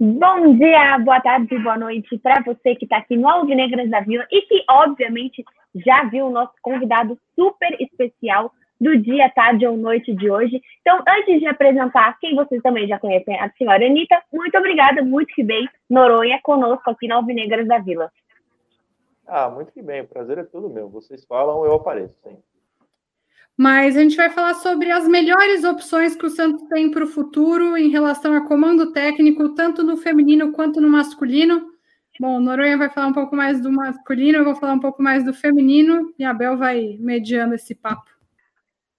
[0.00, 4.26] Bom dia, boa tarde boa noite para você que está aqui no Alvinegras da Vila
[4.32, 8.50] e que, obviamente, já viu o nosso convidado super especial
[8.80, 10.60] do dia, tarde ou noite de hoje.
[10.80, 15.34] Então, antes de apresentar quem vocês também já conhecem, a senhora Anitta, muito obrigada, muito
[15.34, 18.10] que bem, Noronha, conosco aqui na Alvinegras da Vila.
[19.26, 20.88] Ah, muito que bem, o prazer é todo meu.
[20.88, 22.36] Vocês falam, eu apareço, sim.
[23.56, 27.08] Mas a gente vai falar sobre as melhores opções que o Santos tem para o
[27.08, 31.72] futuro em relação a comando técnico, tanto no feminino quanto no masculino.
[32.20, 35.24] Bom, Noronha vai falar um pouco mais do masculino, eu vou falar um pouco mais
[35.24, 38.17] do feminino, e a Bel vai mediando esse papo.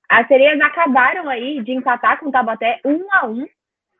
[0.09, 3.45] As sereias acabaram aí de empatar com o Tabaté um a um,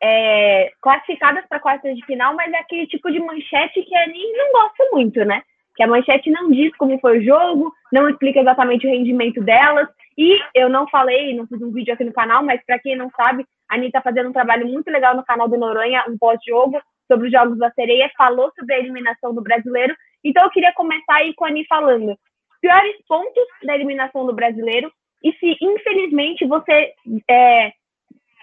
[0.02, 4.38] é, classificadas para quartas de final, mas é aquele tipo de manchete que a Aninha
[4.38, 5.44] não gosta muito, né?
[5.76, 9.88] Que a manchete não diz como foi o jogo, não explica exatamente o rendimento delas.
[10.18, 13.10] E eu não falei, não fiz um vídeo aqui no canal, mas para quem não
[13.12, 16.82] sabe, a Anitta está fazendo um trabalho muito legal no canal do Noronha, um pós-jogo
[17.08, 19.96] sobre os Jogos da Sereia, falou sobre a eliminação do brasileiro.
[20.24, 22.18] Então eu queria começar aí com a Ani falando
[22.62, 24.92] piores pontos da eliminação do brasileiro
[25.24, 26.94] e se, infelizmente, você
[27.30, 27.72] é,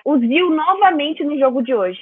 [0.04, 2.00] os viu novamente no jogo de hoje.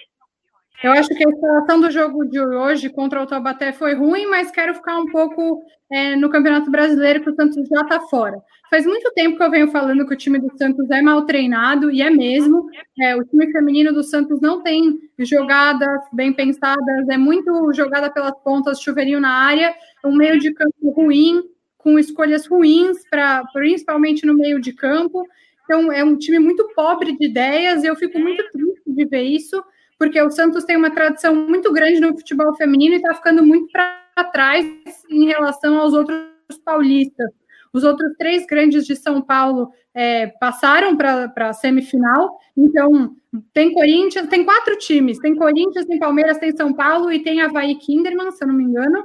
[0.83, 4.51] Eu acho que a escalação do jogo de hoje contra o Taubaté foi ruim, mas
[4.51, 8.37] quero ficar um pouco é, no Campeonato Brasileiro, que o Santos já está fora.
[8.69, 11.91] Faz muito tempo que eu venho falando que o time do Santos é mal treinado,
[11.91, 12.67] e é mesmo.
[13.01, 18.37] É, o time feminino do Santos não tem jogadas bem pensadas, é muito jogada pelas
[18.43, 21.41] pontas, chuveirinho na área, um meio de campo ruim,
[21.85, 25.25] com escolhas ruins, pra, principalmente no meio de campo.
[25.65, 29.23] Então, é um time muito pobre de ideias, e eu fico muito triste de ver
[29.23, 29.63] isso
[29.99, 33.71] porque o Santos tem uma tradição muito grande no futebol feminino e está ficando muito
[33.71, 34.67] para trás
[35.09, 36.27] em relação aos outros
[36.65, 37.31] paulistas.
[37.73, 43.17] Os outros três grandes de São Paulo é, passaram para a semifinal, então
[43.53, 47.75] tem Corinthians, tem quatro times: tem Corinthians, tem Palmeiras, tem São Paulo e tem Havaí
[47.77, 49.05] Kinderman, se eu não me engano,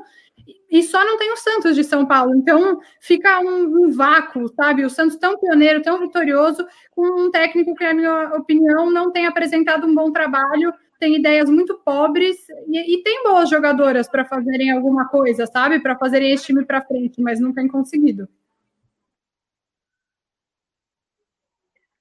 [0.70, 2.36] e só não tem o Santos de São Paulo.
[2.36, 4.86] Então fica um, um, vácuo, sabe?
[4.86, 9.26] O Santos tão pioneiro, tão vitorioso, com um técnico que, na minha opinião, não tem
[9.26, 12.38] apresentado um bom trabalho, tem ideias muito pobres
[12.68, 15.80] e, e tem boas jogadoras para fazerem alguma coisa, sabe?
[15.80, 18.28] Para fazerem esse time para frente, mas não tem conseguido.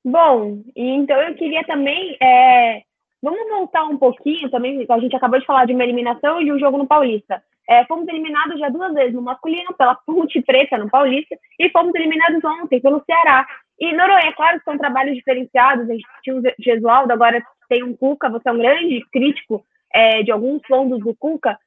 [0.04, 2.16] Bom, então eu queria também.
[2.22, 2.82] É...
[3.22, 4.86] Vamos voltar um pouquinho também.
[4.88, 7.42] A gente acabou de falar de uma eliminação e de um jogo no Paulista.
[7.68, 11.94] É, fomos eliminados já duas vezes no masculino, pela Ponte Preta no Paulista, e fomos
[11.94, 13.46] eliminados ontem pelo Ceará.
[13.78, 17.94] E Noronha, é claro são trabalhos diferenciados, a gente tinha o Gesualdo, agora tem um
[17.94, 19.62] Cuca, você é um grande crítico
[19.92, 21.58] é, de alguns pontos do Cuca.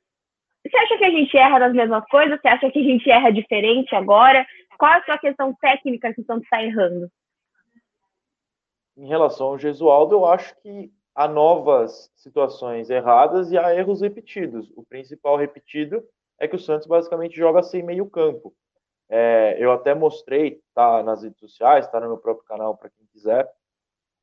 [0.65, 2.39] Você acha que a gente erra nas mesmas coisas?
[2.39, 4.45] Você acha que a gente erra diferente agora?
[4.77, 7.09] Qual é a sua questão técnica que o está errando?
[8.97, 14.71] Em relação ao Gesualdo, eu acho que há novas situações erradas e há erros repetidos.
[14.75, 16.03] O principal repetido
[16.39, 18.53] é que o Santos basicamente joga sem meio campo.
[19.09, 23.05] É, eu até mostrei, tá nas redes sociais, está no meu próprio canal para quem
[23.07, 23.51] quiser,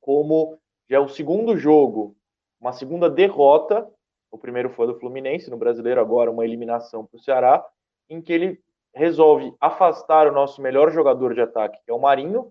[0.01, 2.17] como já é o segundo jogo,
[2.59, 3.87] uma segunda derrota.
[4.31, 7.65] O primeiro foi do Fluminense no Brasileiro, agora uma eliminação para o Ceará,
[8.09, 8.63] em que ele
[8.95, 12.51] resolve afastar o nosso melhor jogador de ataque, que é o Marinho,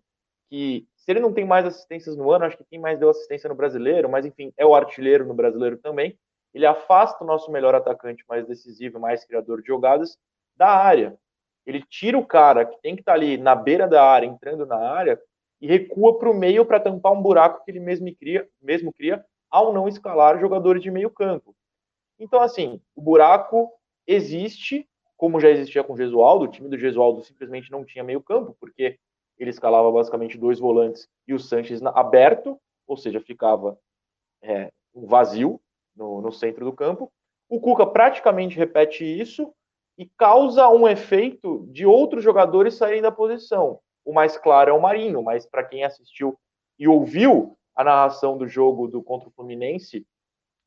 [0.50, 3.48] que se ele não tem mais assistências no ano, acho que quem mais deu assistência
[3.48, 6.20] no brasileiro, mas enfim, é o artilheiro no brasileiro também.
[6.54, 10.18] Ele afasta o nosso melhor atacante mais decisivo, mais criador de jogadas
[10.54, 11.18] da área.
[11.66, 14.66] Ele tira o cara que tem que estar tá ali na beira da área, entrando
[14.66, 15.18] na área,
[15.62, 19.24] e recua para o meio para tampar um buraco que ele mesmo cria, mesmo cria
[19.50, 21.56] ao não escalar jogadores de meio campo.
[22.20, 23.72] Então, assim, o buraco
[24.06, 24.86] existe,
[25.16, 28.58] como já existia com o Gesualdo, o time do Gesualdo simplesmente não tinha meio campo,
[28.60, 29.00] porque
[29.38, 33.78] ele escalava basicamente dois volantes e o Sanches aberto, ou seja, ficava
[34.42, 35.60] é, um vazio
[35.96, 37.12] no, no centro do campo.
[37.50, 39.54] O Cuca praticamente repete isso
[39.98, 43.80] e causa um efeito de outros jogadores saírem da posição.
[44.06, 46.38] O mais claro é o Marinho, mas para quem assistiu
[46.80, 50.06] e ouviu a narração do jogo do contra o Fluminense,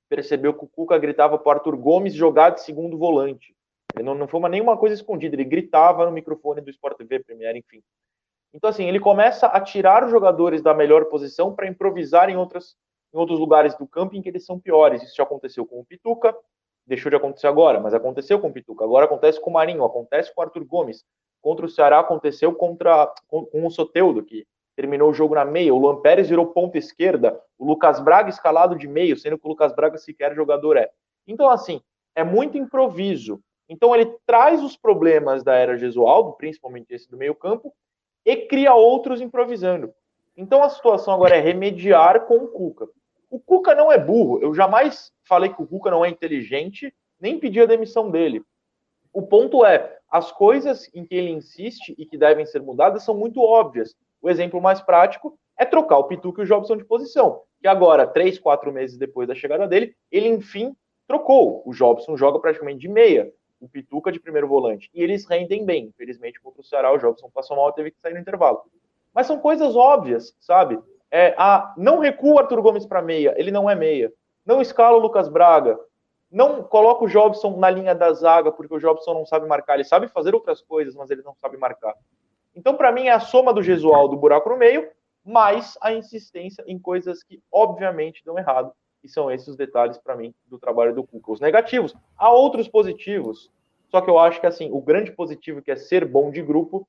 [0.08, 3.54] percebeu que o Cuca gritava para o Arthur Gomes jogar de segundo volante.
[3.94, 7.20] Ele não, não foi uma, nenhuma coisa escondida, ele gritava no microfone do Sport TV
[7.20, 7.82] Premier, enfim.
[8.52, 12.76] Então, assim, ele começa a tirar os jogadores da melhor posição para improvisar em, outras,
[13.14, 15.02] em outros lugares do campo em que eles são piores.
[15.02, 16.36] Isso já aconteceu com o Pituca,
[16.86, 18.84] deixou de acontecer agora, mas aconteceu com o Pituca.
[18.84, 21.04] Agora acontece com o Marinho, acontece com o Arthur Gomes.
[21.40, 25.74] Contra o Ceará aconteceu contra, com, com o Soteudo, que terminou o jogo na meia,
[25.74, 29.50] o Luan Pérez virou ponta esquerda, o Lucas Braga escalado de meio, sendo que o
[29.50, 30.90] Lucas Braga sequer jogador é.
[31.26, 31.82] Então, assim,
[32.14, 33.40] é muito improviso.
[33.68, 37.72] Então, ele traz os problemas da era Gesualdo, principalmente esse do meio-campo,
[38.24, 39.92] e cria outros improvisando.
[40.36, 42.88] Então, a situação agora é remediar com o Cuca.
[43.30, 47.38] O Cuca não é burro, eu jamais falei que o Cuca não é inteligente, nem
[47.38, 48.42] pedi a demissão dele.
[49.12, 53.14] O ponto é, as coisas em que ele insiste e que devem ser mudadas são
[53.14, 53.94] muito óbvias.
[54.20, 58.06] O exemplo mais prático é trocar o Pituca e o Jobson de posição, que agora,
[58.06, 60.74] três, quatro meses depois da chegada dele, ele enfim
[61.06, 61.62] trocou.
[61.66, 64.90] O Jobson joga praticamente de meia, o Pituca de primeiro volante.
[64.94, 65.86] E eles rendem bem.
[65.86, 68.62] Infelizmente, contra o Ceará, o Jobson passou mal teve que sair no intervalo.
[69.14, 70.78] Mas são coisas óbvias, sabe?
[71.10, 74.12] É, a, não recua o Arthur Gomes para meia, ele não é meia.
[74.46, 75.78] Não escala o Lucas Braga.
[76.30, 79.74] Não coloca o Jobson na linha da zaga, porque o Jobson não sabe marcar.
[79.74, 81.94] Ele sabe fazer outras coisas, mas ele não sabe marcar.
[82.54, 84.88] Então, para mim, é a soma do Gesual do buraco no meio,
[85.24, 88.72] mais a insistência em coisas que, obviamente, dão errado.
[89.02, 91.32] E são esses os detalhes, para mim, do trabalho do Cuca.
[91.32, 91.94] Os negativos.
[92.16, 93.50] Há outros positivos.
[93.88, 96.86] Só que eu acho que, assim, o grande positivo, que é ser bom de grupo,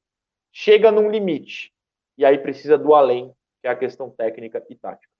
[0.51, 1.71] chega num limite.
[2.17, 5.11] E aí precisa do além, que é a questão técnica e tática.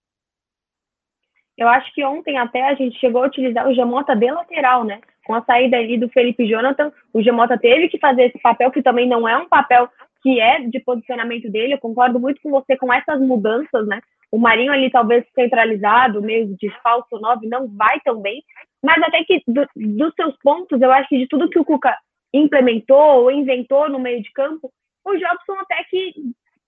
[1.57, 5.01] Eu acho que ontem até a gente chegou a utilizar o Jamota de lateral, né?
[5.25, 8.81] Com a saída ali do Felipe Jonathan, o Jamota teve que fazer esse papel, que
[8.81, 9.89] também não é um papel
[10.21, 11.73] que é de posicionamento dele.
[11.73, 14.01] Eu concordo muito com você com essas mudanças, né?
[14.31, 18.41] O Marinho ali talvez centralizado, meio de falso 9, não vai tão bem.
[18.81, 21.95] Mas até que do, dos seus pontos, eu acho que de tudo que o Cuca
[22.33, 24.71] implementou ou inventou no meio de campo,
[25.05, 26.13] o Jobson até que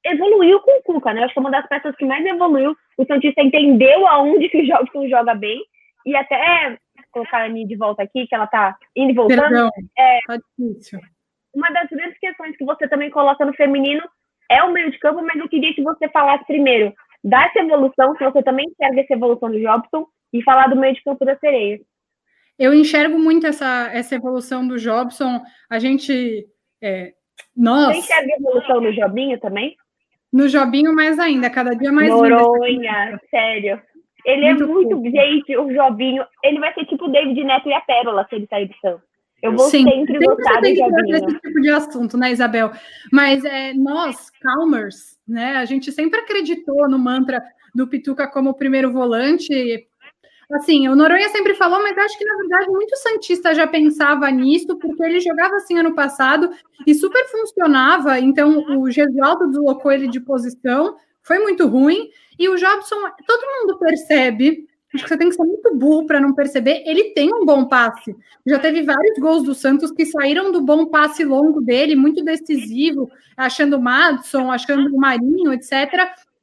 [0.06, 1.22] evoluiu com o Cuca, né?
[1.22, 2.76] Eu acho que é uma das peças que mais evoluiu.
[2.98, 5.64] O Santista entendeu aonde que o Jobson joga bem.
[6.06, 6.78] E até
[7.12, 9.40] colocar a Ani de volta aqui, que ela tá indo e voltando.
[9.40, 11.00] Perdão, é, tá difícil.
[11.54, 14.04] Uma das grandes questões que você também coloca no feminino
[14.50, 18.24] é o meio de campo, mas eu queria que você falasse primeiro dessa evolução, se
[18.24, 21.80] você também enxerga essa evolução do Jobson, e falar do meio de campo da sereia.
[22.58, 25.42] Eu enxergo muito essa, essa evolução do Jobson.
[25.70, 26.46] A gente.
[26.82, 27.14] É,
[27.56, 27.96] nós...
[27.96, 29.76] Você enxerga a evolução do Jobinho também?
[30.32, 33.80] No Jobinho, mais ainda, cada dia mais Noronha, sério.
[34.26, 35.12] Ele é muito é muito, fofo.
[35.12, 38.48] gente, o Jobinho, ele vai ser tipo o David Neto e a Pérola se ele
[38.48, 39.13] sair do Santos.
[39.44, 41.16] Eu vou Sim, sempre, gostar Jobinho.
[41.16, 42.72] esse tipo de assunto, né, Isabel?
[43.12, 47.44] Mas é, nós, Calmers, né, a gente sempre acreditou no mantra
[47.76, 49.86] do Pituca como primeiro volante,
[50.52, 54.78] Assim, o Noronha sempre falou, mas acho que na verdade muito Santista já pensava nisso,
[54.78, 56.52] porque ele jogava assim ano passado
[56.86, 58.20] e super funcionava.
[58.20, 62.10] Então o Gesualdo deslocou ele de posição, foi muito ruim.
[62.38, 66.20] E o Jobson, todo mundo percebe, acho que você tem que ser muito burro para
[66.20, 68.16] não perceber, ele tem um bom passe.
[68.46, 73.10] Já teve vários gols do Santos que saíram do bom passe longo dele, muito decisivo,
[73.36, 75.72] achando o Madison, achando o Marinho, etc.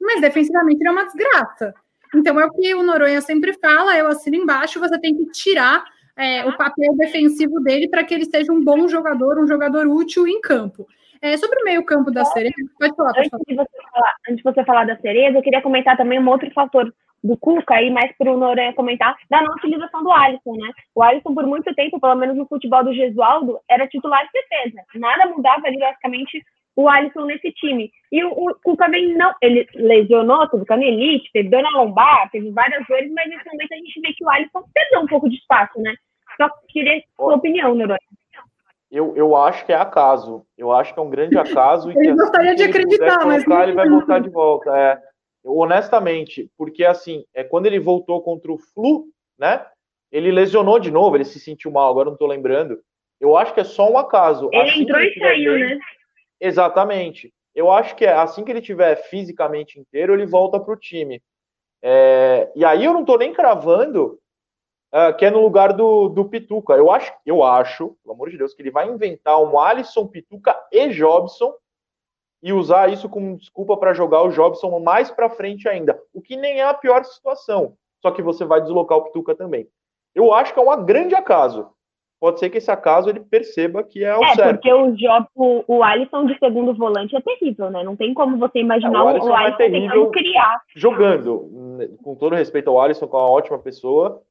[0.01, 1.75] Mas defensivamente ele é uma desgraça.
[2.15, 5.85] Então é o que o Noronha sempre fala, eu assino embaixo, você tem que tirar
[6.17, 10.27] é, o papel defensivo dele para que ele seja um bom jogador, um jogador útil
[10.27, 10.87] em campo.
[11.23, 13.41] É, sobre o meio campo da Cereza, pode falar, pode falar.
[13.41, 16.29] Antes, de você falar antes de você falar da Cereza, eu queria comentar também um
[16.29, 20.55] outro fator do Cuca, aí mais para o Noronha comentar, da não utilização do Alisson,
[20.57, 20.73] né?
[20.95, 24.83] O Alisson, por muito tempo, pelo menos no futebol do Gesualdo, era titular de defesa.
[24.95, 26.43] Nada mudava ali, basicamente,
[26.75, 27.91] o Alisson nesse time.
[28.11, 32.51] E o, o Cuca vem, não, ele lesionou, teve canelite, teve dor na lombar, teve
[32.51, 35.37] várias dores, mas nesse momento a gente vê que o Alisson perdeu um pouco de
[35.37, 35.95] espaço, né?
[36.39, 38.01] Só queria sua opinião, Neurônio.
[38.91, 40.45] Eu, eu acho que é acaso.
[40.59, 41.91] Eu acho que é um grande acaso.
[41.93, 43.45] ele e que, gostaria assim, de acreditar, mas.
[43.45, 44.77] Colocar, ele vai voltar de volta.
[44.77, 44.99] É,
[45.45, 49.07] honestamente, porque assim, é, quando ele voltou contra o Flu,
[49.39, 49.65] né?
[50.11, 52.81] Ele lesionou de novo, ele se sentiu mal, agora não estou lembrando.
[53.21, 54.51] Eu acho que é só um acaso.
[54.53, 55.79] Ele assim entrou e saiu, bem, né?
[56.41, 57.33] Exatamente.
[57.55, 61.23] Eu acho que é assim que ele tiver fisicamente inteiro, ele volta para o time.
[61.83, 64.19] É, e aí eu não estou nem cravando
[64.93, 66.75] uh, que é no lugar do, do Pituca.
[66.75, 70.57] Eu acho, eu acho, pelo amor de Deus, que ele vai inventar um Alisson, Pituca
[70.73, 71.53] e Jobson
[72.43, 76.01] e usar isso como desculpa para jogar o Jobson mais para frente ainda.
[76.13, 77.75] O que nem é a pior situação.
[78.01, 79.69] Só que você vai deslocar o Pituca também.
[80.15, 81.71] Eu acho que é um grande acaso
[82.21, 84.41] pode ser que esse acaso ele perceba que é o é, certo.
[84.41, 87.83] É, porque o, job, o, o Alisson de segundo volante é terrível, né?
[87.83, 90.61] Não tem como você imaginar é, o Alisson, o Alisson é tentando criar.
[90.77, 94.23] Jogando, com todo respeito ao Alisson, que é uma ótima pessoa,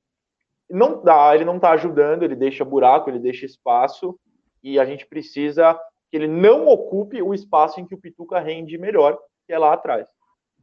[0.69, 4.19] não dá, ele não tá ajudando, ele deixa buraco, ele deixa espaço,
[4.63, 5.73] e a gente precisa
[6.09, 9.73] que ele não ocupe o espaço em que o Pituca rende melhor, que é lá
[9.73, 10.07] atrás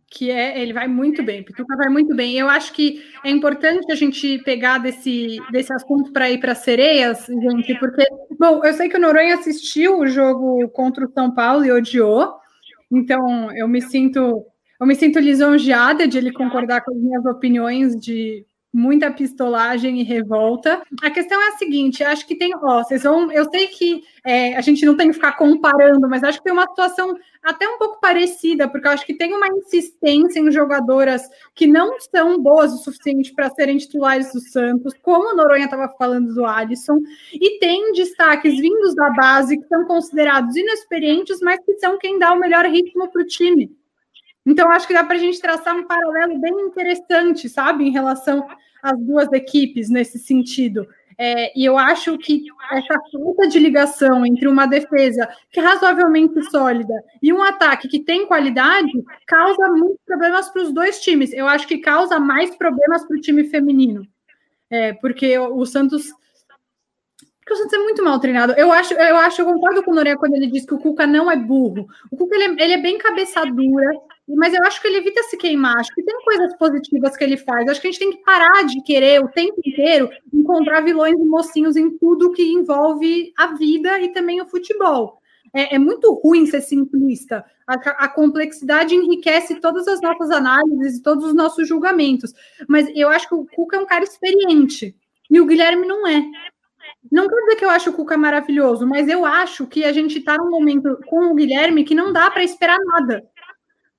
[0.09, 2.39] que é, ele vai muito bem, Pituca vai muito bem.
[2.39, 7.27] Eu acho que é importante a gente pegar desse, desse assunto para ir para sereias,
[7.27, 8.05] gente, porque,
[8.39, 12.35] bom, eu sei que o Noronha assistiu o jogo contra o São Paulo e odiou,
[12.91, 14.45] então eu me sinto
[14.79, 18.45] eu me sinto lisonjeada de ele concordar com as minhas opiniões de
[18.77, 20.83] muita pistolagem e revolta.
[21.03, 24.55] A questão é a seguinte: acho que tem, ó, vocês vão, eu sei que é,
[24.55, 27.79] a gente não tem que ficar comparando, mas acho que tem uma situação até um
[27.79, 31.23] pouco parecida, porque eu acho que tem uma insistência em jogadoras
[31.55, 35.89] que não são boas o suficiente para serem titulares do Santos, como o Noronha estava
[35.97, 36.99] falando do Alisson,
[37.33, 42.35] e tem destaques vindos da base que são considerados inexperientes, mas que são quem dá
[42.35, 43.75] o melhor ritmo para o time.
[44.47, 48.47] Então, acho que dá para a gente traçar um paralelo bem interessante, sabe, em relação
[48.81, 50.87] às duas equipes nesse sentido.
[51.19, 56.43] É, e eu acho que essa falta de ligação entre uma defesa que é razoavelmente
[56.51, 58.93] sólida e um ataque que tem qualidade
[59.27, 61.33] causa muitos problemas para os dois times.
[61.33, 64.07] Eu acho que causa mais problemas para o time feminino.
[64.69, 66.13] É, porque o, o Santos
[67.47, 68.55] porque o Santos é muito mal treinado.
[68.55, 71.07] Eu acho, eu acho, eu concordo com o Norea quando ele diz que o Cuca
[71.07, 71.87] não é burro.
[72.11, 73.89] O Cuca ele é, ele é bem cabeça dura,
[74.27, 75.79] mas eu acho que ele evita se queimar.
[75.79, 77.69] Acho que tem coisas positivas que ele faz.
[77.69, 81.25] Acho que a gente tem que parar de querer o tempo inteiro encontrar vilões e
[81.25, 85.21] mocinhos em tudo que envolve a vida e também o futebol.
[85.55, 87.45] É, é muito ruim ser simplista.
[87.65, 92.35] A, a, complexidade enriquece todas as nossas análises e todos os nossos julgamentos.
[92.67, 94.97] Mas eu acho que o Cuca é um cara experiente
[95.31, 96.25] e o Guilherme não é.
[97.11, 100.19] Não quer dizer que eu acho o Cuca maravilhoso, mas eu acho que a gente
[100.19, 103.25] está num momento com o Guilherme que não dá para esperar nada.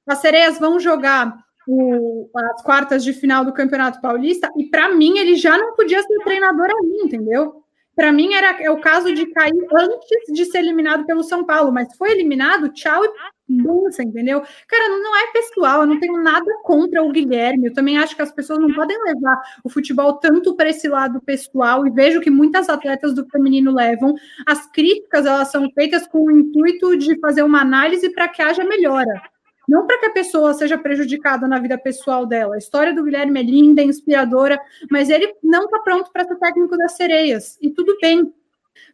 [0.06, 1.38] As sereias vão jogar
[1.68, 6.02] o, as quartas de final do Campeonato Paulista, e para mim ele já não podia
[6.02, 7.64] ser treinador ali, entendeu?
[7.98, 11.74] Para mim era é o caso de cair antes de ser eliminado pelo São Paulo,
[11.74, 13.10] mas foi eliminado, tchau e
[13.50, 14.40] dança, entendeu?
[14.68, 17.66] Cara, não, não é pessoal, eu não tenho nada contra o Guilherme.
[17.66, 21.20] Eu também acho que as pessoas não podem levar o futebol tanto para esse lado
[21.22, 24.14] pessoal, e vejo que muitas atletas do feminino levam.
[24.46, 28.64] As críticas, elas são feitas com o intuito de fazer uma análise para que haja
[28.64, 29.24] melhora.
[29.68, 32.56] Não para que a pessoa seja prejudicada na vida pessoal dela.
[32.56, 34.60] A história do Guilherme é linda, é inspiradora,
[34.90, 37.58] mas ele não está pronto para ser técnico das sereias.
[37.62, 38.34] E tudo bem.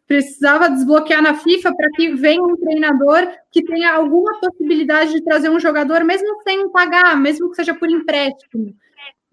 [0.06, 5.48] Precisava desbloquear na FIFA para que venha um treinador que tenha alguma possibilidade de trazer
[5.48, 8.74] um jogador, mesmo sem pagar, mesmo que seja por empréstimo.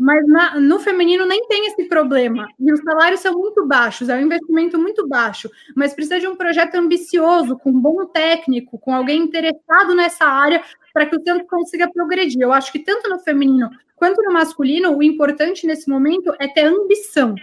[0.01, 2.47] Mas na, no feminino nem tem esse problema.
[2.59, 5.47] E os salários são muito baixos, é um investimento muito baixo.
[5.75, 10.63] Mas precisa de um projeto ambicioso, com um bom técnico, com alguém interessado nessa área,
[10.91, 12.41] para que o Santos consiga progredir.
[12.41, 16.65] Eu acho que tanto no feminino quanto no masculino, o importante nesse momento é ter
[16.65, 17.35] ambição.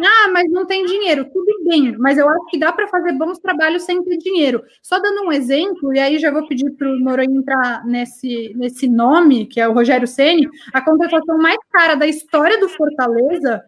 [0.00, 1.26] Ah, mas não tem dinheiro.
[1.30, 4.62] Tudo bem, mas eu acho que dá para fazer bons trabalhos sem ter dinheiro.
[4.82, 8.88] Só dando um exemplo, e aí já vou pedir para o Noronha entrar nesse, nesse
[8.88, 13.62] nome, que é o Rogério Ceni, a contratação mais cara da história do Fortaleza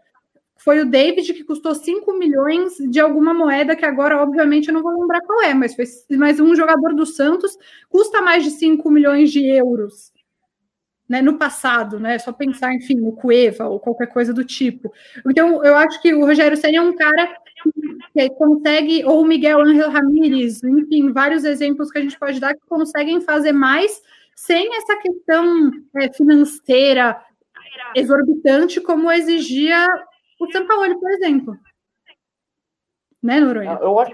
[0.59, 4.83] foi o David, que custou 5 milhões de alguma moeda, que agora, obviamente, eu não
[4.83, 5.87] vou lembrar qual é, mas foi
[6.19, 7.59] mas um jogador do Santos
[7.91, 10.14] custa mais de 5 milhões de euros.
[11.15, 12.19] Né, no passado, né?
[12.19, 14.93] Só pensar, enfim, no Cueva ou qualquer coisa do tipo.
[15.25, 17.41] Então, eu acho que o Rogério Senna é um cara
[18.13, 22.53] que consegue, ou o Miguel Ángel Ramírez, enfim, vários exemplos que a gente pode dar
[22.53, 24.03] que conseguem fazer mais
[24.35, 27.25] sem essa questão é, financeira
[27.95, 29.87] exorbitante como exigia
[30.41, 31.57] o São Paulo, por exemplo.
[33.23, 33.79] Né, Noronha?
[33.81, 34.13] Eu acho.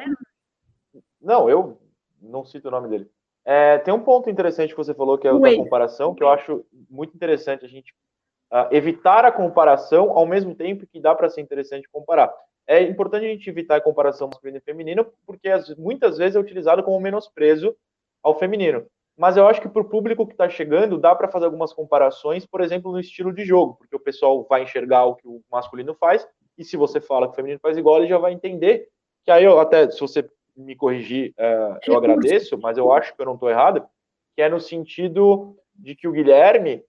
[1.19, 1.81] Não, eu
[2.21, 3.11] não cito o nome dele.
[3.45, 6.29] É, tem um ponto interessante que você falou, que é o da comparação, que eu
[6.29, 7.93] acho muito interessante a gente
[8.53, 12.33] uh, evitar a comparação ao mesmo tempo que dá para ser interessante comparar.
[12.67, 16.39] É importante a gente evitar a comparação masculino e feminino, porque as, muitas vezes é
[16.39, 17.75] utilizado como menosprezo
[18.23, 18.87] ao feminino.
[19.17, 22.47] Mas eu acho que para o público que está chegando, dá para fazer algumas comparações,
[22.47, 25.95] por exemplo, no estilo de jogo, porque o pessoal vai enxergar o que o masculino
[25.95, 28.89] faz, e se você fala que o feminino faz igual, ele já vai entender.
[29.25, 30.29] Que aí eu até, se você
[30.61, 33.87] me corrigir, uh, eu agradeço, mas eu acho que eu não estou errado,
[34.35, 36.83] que é no sentido de que o Guilherme,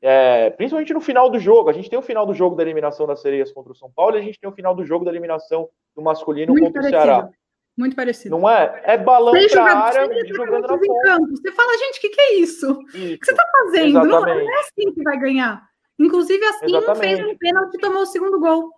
[0.00, 3.06] é, principalmente no final do jogo, a gente tem o final do jogo da eliminação
[3.06, 5.10] das sereias contra o São Paulo e a gente tem o final do jogo da
[5.10, 7.02] eliminação do masculino Muito contra parecido.
[7.02, 7.30] o Ceará.
[7.76, 8.36] Muito parecido.
[8.36, 8.82] Não é?
[8.84, 11.30] É balão para a área jogando na campo.
[11.30, 12.80] Você fala, gente, o que, que, é isso?
[12.94, 13.14] isso?
[13.14, 13.92] O que você está fazendo?
[14.04, 15.62] Não, não, é assim que vai ganhar.
[15.98, 17.00] Inclusive, assim, Exatamente.
[17.00, 18.70] fez um pênalti e tomou o segundo gol.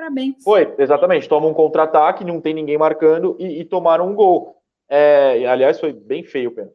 [0.00, 0.42] Parabéns.
[0.42, 1.28] Foi, exatamente.
[1.28, 4.56] Toma um contra-ataque, não tem ninguém marcando e, e tomaram um gol.
[4.88, 6.74] É, aliás, foi bem feio pênalti.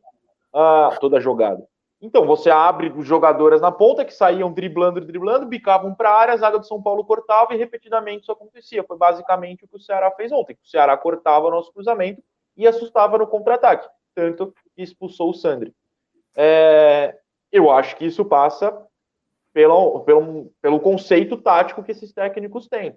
[0.54, 1.68] Ah, toda jogada.
[2.00, 6.34] Então, você abre os jogadoras na ponta que saíam driblando, driblando, bicavam para a área,
[6.36, 8.84] a zaga do São Paulo cortava e repetidamente isso acontecia.
[8.84, 10.56] Foi basicamente o que o Ceará fez ontem.
[10.64, 12.22] O Ceará cortava o nosso cruzamento
[12.56, 13.90] e assustava no contra-ataque.
[14.14, 15.74] Tanto que expulsou o Sandri.
[16.36, 17.18] É,
[17.52, 18.72] eu acho que isso passa
[19.52, 22.96] pelo, pelo, pelo conceito tático que esses técnicos têm.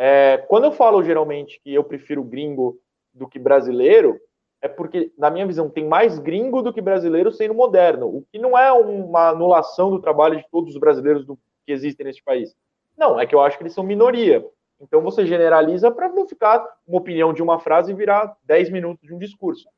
[0.00, 2.78] É, quando eu falo geralmente que eu prefiro gringo
[3.12, 4.20] do que brasileiro,
[4.62, 8.38] é porque, na minha visão, tem mais gringo do que brasileiro sendo moderno, o que
[8.38, 11.36] não é uma anulação do trabalho de todos os brasileiros do,
[11.66, 12.56] que existem neste país.
[12.96, 14.44] Não, é que eu acho que eles são minoria.
[14.80, 19.06] Então você generaliza para não ficar uma opinião de uma frase e virar 10 minutos
[19.06, 19.68] de um discurso.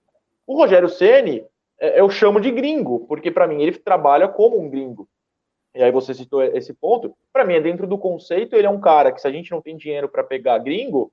[0.47, 1.45] O Rogério Ceni
[1.79, 5.09] é, eu chamo de gringo, porque para mim ele trabalha como um gringo.
[5.75, 7.15] E aí você citou esse ponto.
[7.33, 9.63] Para mim é dentro do conceito, ele é um cara que se a gente não
[9.63, 11.13] tem dinheiro para pegar gringo,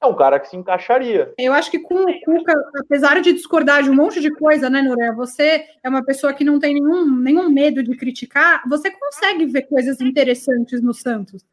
[0.00, 1.34] é um cara que se encaixaria.
[1.36, 4.80] Eu acho que com o Cuca, apesar de discordar de um monte de coisa, né,
[4.80, 5.12] Norea?
[5.12, 9.62] Você é uma pessoa que não tem nenhum, nenhum medo de criticar, você consegue ver
[9.62, 11.44] coisas interessantes no Santos.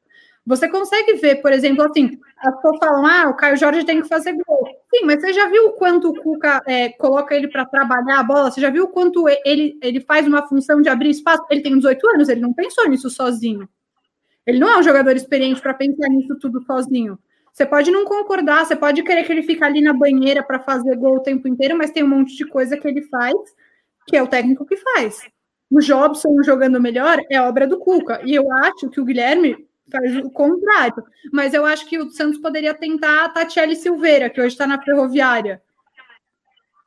[0.48, 4.08] Você consegue ver, por exemplo, assim, as pessoas falam, ah, o Caio Jorge tem que
[4.08, 4.66] fazer gol.
[4.90, 8.24] Sim, mas você já viu o quanto o Cuca é, coloca ele para trabalhar a
[8.24, 8.50] bola?
[8.50, 11.44] Você já viu o quanto ele, ele faz uma função de abrir espaço?
[11.52, 13.68] Ele tem 18 anos, ele não pensou nisso sozinho.
[14.46, 17.20] Ele não é um jogador experiente para pensar nisso tudo sozinho.
[17.52, 20.96] Você pode não concordar, você pode querer que ele fique ali na banheira para fazer
[20.96, 23.36] gol o tempo inteiro, mas tem um monte de coisa que ele faz
[24.08, 25.28] que é o técnico que faz.
[25.70, 28.22] O Jobson jogando melhor é obra do Cuca.
[28.24, 31.04] E eu acho que o Guilherme faz o contrário.
[31.32, 34.82] Mas eu acho que o Santos poderia tentar a Tatiele Silveira, que hoje está na
[34.82, 35.62] Ferroviária,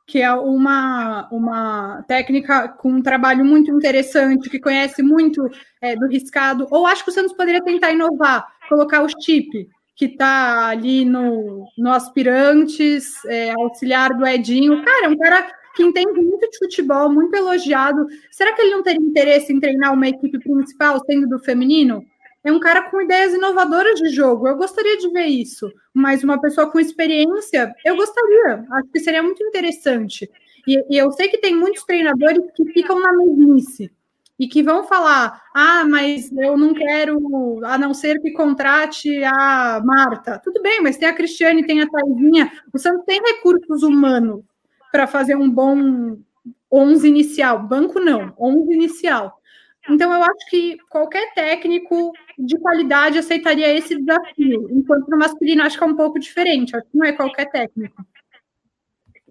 [0.07, 5.49] que é uma, uma técnica com um trabalho muito interessante, que conhece muito
[5.81, 6.67] é, do riscado.
[6.69, 11.67] Ou acho que o Santos poderia tentar inovar, colocar o chip que está ali no,
[11.77, 14.83] no Aspirantes, é, auxiliar do Edinho.
[14.83, 18.05] Cara, é um cara que entende muito de futebol, muito elogiado.
[18.31, 22.05] Será que ele não teria interesse em treinar uma equipe principal, sendo do feminino?
[22.43, 24.47] É um cara com ideias inovadoras de jogo.
[24.47, 25.71] Eu gostaria de ver isso.
[25.93, 28.65] Mas uma pessoa com experiência, eu gostaria.
[28.71, 30.29] Acho que seria muito interessante.
[30.67, 33.91] E, e eu sei que tem muitos treinadores que ficam na mesmice
[34.39, 39.79] e que vão falar: ah, mas eu não quero, a não ser que contrate a
[39.85, 40.39] Marta.
[40.43, 42.51] Tudo bem, mas tem a Cristiane, tem a Taizinha.
[42.73, 44.41] O Santos tem recursos humanos
[44.91, 46.17] para fazer um bom
[46.71, 47.61] 11 inicial.
[47.61, 49.39] Banco não, 11 inicial.
[49.89, 52.11] Então, eu acho que qualquer técnico
[52.45, 56.85] de qualidade aceitaria esse desafio, enquanto no masculino acho que é um pouco diferente, acho
[56.89, 58.03] que não é qualquer técnico.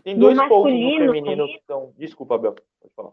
[0.02, 1.92] Tem dois pontos no feminino que estão.
[1.98, 3.11] Desculpa, Bel, pode falar.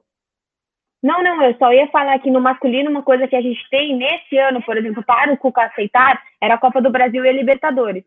[1.04, 3.96] Não, não, eu só ia falar que no masculino, uma coisa que a gente tem
[3.96, 7.32] nesse ano, por exemplo, para o Cuca aceitar, era a Copa do Brasil e a
[7.32, 8.04] Libertadores.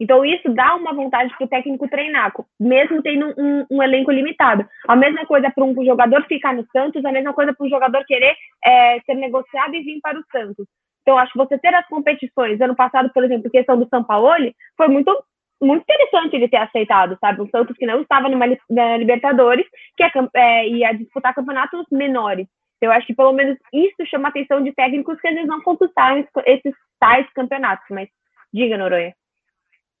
[0.00, 4.68] Então, isso dá uma vontade para o técnico treinar, mesmo tendo um, um, elenco limitado.
[4.88, 8.04] A mesma coisa para um jogador ficar no Santos, a mesma coisa para um jogador
[8.04, 10.66] querer é, ser negociado e vir para o Santos.
[11.02, 14.28] Então, acho que você ter as competições, ano passado, por exemplo, questão do São Paulo,
[14.76, 15.12] foi muito
[15.60, 17.40] muito interessante ele ter aceitado, sabe?
[17.40, 19.64] Um Santos que não estava numa na Libertadores,
[19.96, 22.48] que é, é, ia disputar campeonatos menores.
[22.80, 26.26] Eu acho que pelo menos isso chama a atenção de técnicos que vezes não conquistaram
[26.44, 27.86] esses tais campeonatos.
[27.90, 28.08] Mas
[28.52, 29.14] diga, Noronha.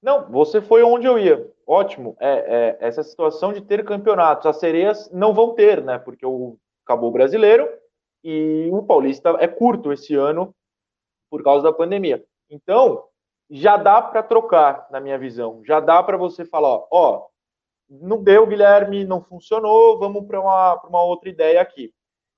[0.02, 1.46] Não, você foi onde eu ia.
[1.64, 2.16] Ótimo.
[2.18, 4.46] É, é, essa situação de ter campeonatos.
[4.46, 5.96] As sereias não vão ter, né?
[5.96, 7.68] Porque o, acabou o brasileiro
[8.24, 10.52] e o Paulista é curto esse ano
[11.32, 12.22] por causa da pandemia.
[12.50, 13.04] Então,
[13.50, 15.62] já dá para trocar, na minha visão.
[15.64, 17.26] Já dá para você falar, ó,
[17.88, 21.90] não deu, Guilherme, não funcionou, vamos para uma, uma outra ideia aqui.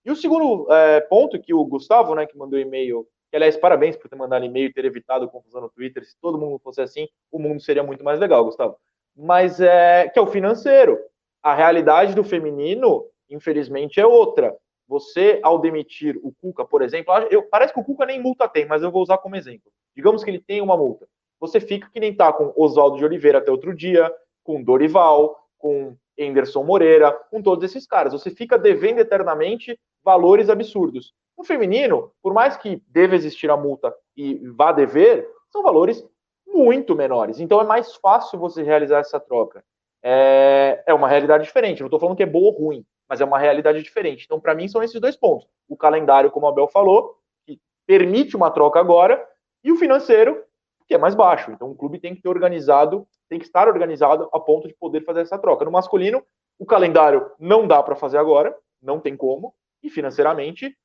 [0.04, 3.96] E o segundo é, ponto que o Gustavo, né, que mandou e-mail, que aliás, parabéns
[3.96, 6.04] por ter mandado e-mail e ter evitado confusão no Twitter.
[6.04, 8.76] Se todo mundo fosse assim, o mundo seria muito mais legal, Gustavo.
[9.16, 11.00] Mas é que é o financeiro.
[11.42, 14.56] A realidade do feminino, infelizmente, é outra.
[14.86, 18.66] Você, ao demitir o Cuca, por exemplo, eu, parece que o Cuca nem multa tem,
[18.66, 19.72] mas eu vou usar como exemplo.
[19.96, 21.08] Digamos que ele tem uma multa.
[21.40, 25.96] Você fica que nem tá com Oswaldo de Oliveira até outro dia, com Dorival, com
[26.18, 28.12] Anderson Moreira, com todos esses caras.
[28.12, 31.12] Você fica devendo eternamente valores absurdos.
[31.36, 36.06] No feminino, por mais que deva existir a multa e vá dever, são valores
[36.46, 37.40] muito menores.
[37.40, 39.64] Então é mais fácil você realizar essa troca.
[40.02, 41.80] É, é uma realidade diferente.
[41.80, 44.24] não estou falando que é boa ou ruim, mas é uma realidade diferente.
[44.24, 45.46] Então, para mim, são esses dois pontos.
[45.68, 49.26] O calendário, como a Bel falou, que permite uma troca agora,
[49.62, 50.44] e o financeiro,
[50.86, 51.50] que é mais baixo.
[51.50, 55.02] Então o clube tem que ter organizado, tem que estar organizado a ponto de poder
[55.04, 55.64] fazer essa troca.
[55.64, 56.22] No masculino,
[56.58, 60.76] o calendário não dá para fazer agora, não tem como, e financeiramente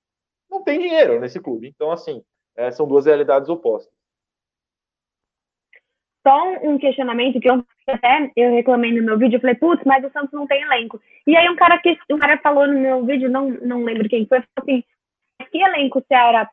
[0.50, 1.68] não tem dinheiro nesse clube.
[1.68, 2.24] Então, assim,
[2.56, 3.94] é, são duas realidades opostas.
[6.26, 10.04] Só um questionamento que eu até eu reclamei no meu vídeo, eu falei, putz, mas
[10.04, 11.00] o Santos não tem elenco.
[11.28, 14.26] E aí um cara que um cara falou no meu vídeo, não, não lembro quem
[14.26, 14.84] foi, falou assim,
[15.52, 16.50] que elenco o Ceará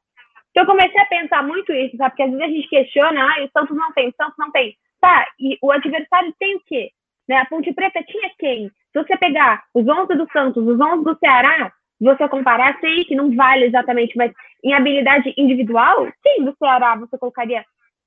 [0.56, 2.10] eu comecei a pensar muito isso, sabe?
[2.10, 4.74] Porque às vezes a gente questiona, ah, o Santos não tem, o Santos não tem.
[5.00, 6.90] Tá, e o adversário tem o quê?
[7.28, 7.36] Né?
[7.36, 8.68] A Ponte Preta tinha quem?
[8.68, 11.70] Se você pegar os 11 do Santos, os 11 do Ceará,
[12.00, 14.32] você comparar, sei que não vale exatamente, mas
[14.64, 17.62] em habilidade individual, quem do Ceará você colocaria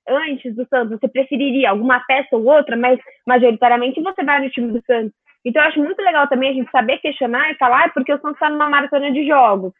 [0.09, 0.99] antes do Santos?
[0.99, 5.13] Você preferiria alguma peça ou outra, mas majoritariamente você vai no time do Santos.
[5.45, 8.19] Então, eu acho muito legal também a gente saber questionar e falar, ah, porque o
[8.19, 9.73] Santos está numa maratona de jogos.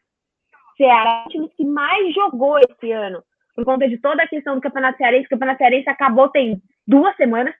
[0.76, 3.22] Ceará é o time que mais jogou esse ano,
[3.54, 5.26] por conta de toda a questão do Campeonato Cearense.
[5.26, 7.54] O Campeonato Cearense acabou tem duas semanas,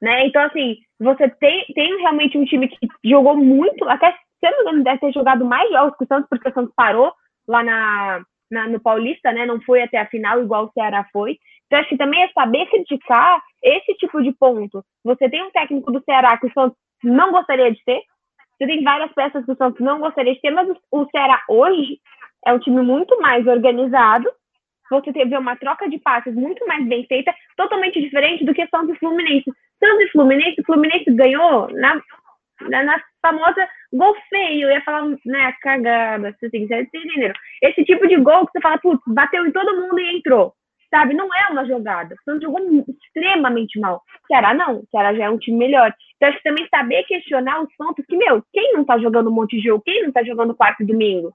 [0.00, 0.26] né?
[0.26, 4.58] Então, assim, você tem, tem realmente um time que jogou muito, até se eu não
[4.58, 7.12] me engano, deve ter jogado mais jogos que o Santos, porque o Santos parou
[7.46, 9.44] lá na, na, no Paulista, né?
[9.44, 11.38] Não foi até a final, igual o Ceará foi.
[11.68, 14.82] Então, acho que também é saber criticar esse tipo de ponto.
[15.04, 18.02] Você tem um técnico do Ceará que o Santos não gostaria de ter.
[18.58, 22.00] Você tem várias peças que o Santos não gostaria de ter, mas o Ceará hoje
[22.46, 24.28] é um time muito mais organizado.
[24.90, 28.96] Você teve uma troca de passes muito mais bem feita, totalmente diferente do que Santos
[28.96, 29.52] e Fluminense.
[29.78, 32.00] Santos e Fluminense, Fluminense ganhou na,
[32.62, 34.68] na, na famosa gol feio.
[34.68, 37.34] Eu ia falar, né, cagada, assim, vocês entenderam?
[37.62, 40.54] Esse tipo de gol que você fala, putz, bateu em todo mundo e entrou
[40.90, 41.14] sabe?
[41.14, 42.14] Não é uma jogada.
[42.14, 42.60] O Santos jogou
[43.04, 44.02] extremamente mal.
[44.26, 44.82] Ceará não.
[44.90, 45.92] Ceará já é um time melhor.
[46.16, 49.34] Então, acho que também saber questionar os pontos que, meu, quem não tá jogando um
[49.34, 49.82] monte de jogo?
[49.84, 51.32] Quem não tá jogando quarto e domingo?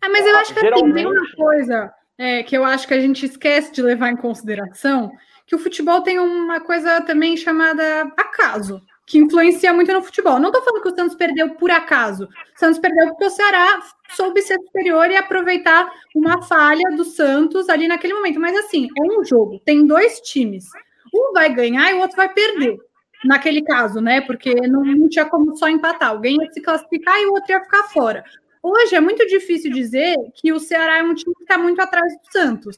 [0.00, 0.94] Ah, mas eu acho que assim, Geralmente...
[0.94, 5.10] tem uma coisa é, que eu acho que a gente esquece de levar em consideração,
[5.46, 10.40] que o futebol tem uma coisa também chamada acaso que influencia muito no futebol.
[10.40, 12.24] Não estou falando que o Santos perdeu por acaso.
[12.24, 17.68] O Santos perdeu porque o Ceará soube ser superior e aproveitar uma falha do Santos
[17.68, 18.40] ali naquele momento.
[18.40, 20.66] Mas assim, é um jogo, tem dois times.
[21.14, 22.76] Um vai ganhar e o outro vai perder.
[23.24, 24.20] Naquele caso, né?
[24.20, 26.10] Porque não, não tinha como só empatar.
[26.10, 28.24] Alguém ia se classificar e o outro ia ficar fora.
[28.60, 32.12] Hoje é muito difícil dizer que o Ceará é um time que está muito atrás
[32.12, 32.76] do Santos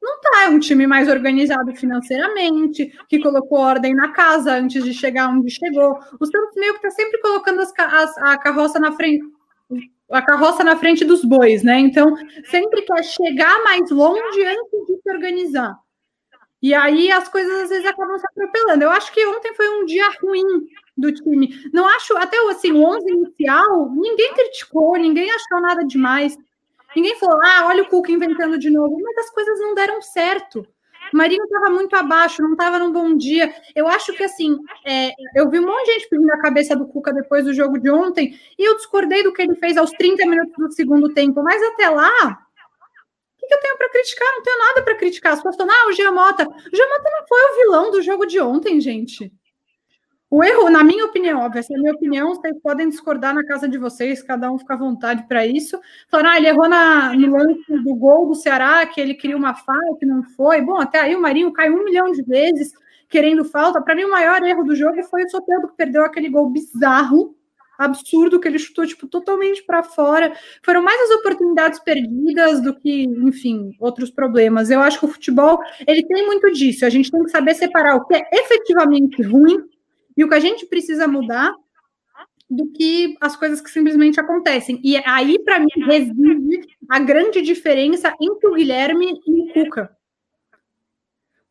[0.00, 4.94] não tá, é um time mais organizado financeiramente, que colocou ordem na casa antes de
[4.94, 5.98] chegar onde chegou.
[6.18, 9.22] O Santos meio que tá sempre colocando as, as, a carroça na frente,
[10.10, 11.78] a carroça na frente dos bois, né?
[11.78, 15.76] Então, sempre quer chegar mais longe antes de se organizar.
[16.62, 18.84] E aí as coisas às vezes acabam se atropelando.
[18.84, 21.48] Eu acho que ontem foi um dia ruim do time.
[21.72, 26.36] Não acho, até assim, o 11 inicial, ninguém criticou, ninguém achou nada demais.
[26.94, 30.66] Ninguém falou, ah, olha o Cuca inventando de novo, mas as coisas não deram certo.
[31.12, 33.52] O Marinho estava muito abaixo, não estava num bom dia.
[33.74, 36.86] Eu acho que, assim, é, eu vi um monte de gente pedindo a cabeça do
[36.86, 40.26] Cuca depois do jogo de ontem, e eu discordei do que ele fez aos 30
[40.26, 42.38] minutos do segundo tempo, mas até lá,
[43.36, 44.28] o que, que eu tenho para criticar?
[44.36, 45.32] Não tenho nada para criticar.
[45.32, 46.44] As pessoas falam, ah, o Giamota.
[46.44, 49.32] O Giamota não foi o vilão do jogo de ontem, gente.
[50.30, 53.44] O erro, na minha opinião, óbvio, essa é a minha opinião, vocês podem discordar na
[53.44, 55.76] casa de vocês, cada um fica à vontade para isso.
[56.08, 59.54] Falaram, ah, ele errou na, no lance do gol do Ceará, que ele queria uma
[59.54, 60.60] falta, que não foi.
[60.60, 62.72] Bom, até aí o Marinho caiu um milhão de vezes
[63.08, 63.82] querendo falta.
[63.82, 67.34] Para mim, o maior erro do jogo foi o Soteldo, que perdeu aquele gol bizarro,
[67.76, 70.32] absurdo, que ele chutou, tipo, totalmente para fora.
[70.62, 74.70] Foram mais as oportunidades perdidas do que, enfim, outros problemas.
[74.70, 76.86] Eu acho que o futebol, ele tem muito disso.
[76.86, 79.68] A gente tem que saber separar o que é efetivamente ruim
[80.16, 81.54] e o que a gente precisa mudar
[82.48, 84.80] do que as coisas que simplesmente acontecem.
[84.82, 89.96] E aí, para mim, reside a grande diferença entre o Guilherme e o Cuca.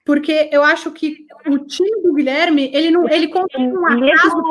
[0.05, 4.43] Porque eu acho que o time do Guilherme, ele não ele conta um mesmo,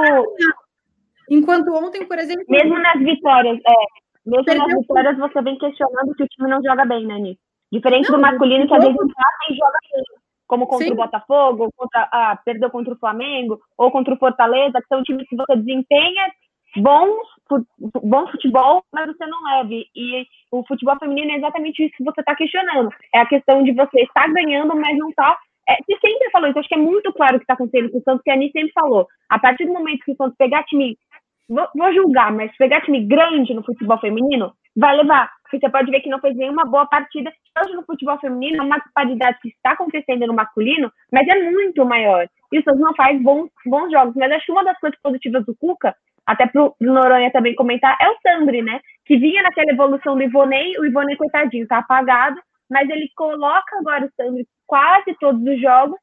[1.30, 2.44] Enquanto ontem, por exemplo.
[2.48, 3.72] Mesmo nas vitórias, é,
[4.24, 7.34] mesmo nas vitórias, você vem questionando que o time não joga bem, né?
[7.70, 10.02] Diferente não, do masculino, que às vezes empata e joga bem
[10.48, 10.94] como contra Sim.
[10.94, 15.28] o Botafogo, contra, ah, perdeu contra o Flamengo, ou contra o Fortaleza, que são times
[15.28, 16.32] que você desempenha
[16.76, 17.26] bons,
[18.02, 19.86] bom futebol, mas você não leve.
[19.94, 22.90] E o futebol feminino é exatamente isso que você está questionando.
[23.14, 25.34] É a questão de você estar ganhando, mas não estar.
[25.34, 27.90] Tá, é, você sempre falou isso, acho que é muito claro o que está acontecendo
[27.90, 29.06] com o Santos, que a Ani sempre falou.
[29.28, 30.96] A partir do momento que o Santos pegar time.
[31.50, 35.30] Vou, vou julgar, mas pegar time grande no futebol feminino, vai levar.
[35.50, 37.32] Você pode ver que não fez nenhuma boa partida.
[37.58, 41.84] Hoje no futebol feminino é uma disparidade que está acontecendo no masculino, mas é muito
[41.84, 42.28] maior.
[42.52, 44.14] E o Santos não faz bons, bons jogos.
[44.14, 45.94] Mas acho que uma das coisas positivas do Cuca,
[46.26, 48.80] até pro Noronha também comentar, é o Sandri, né?
[49.04, 54.04] Que vinha naquela evolução do Ivonei, o Ivonei, coitadinho, tá apagado, mas ele coloca agora
[54.04, 55.98] o Sandri quase todos os jogos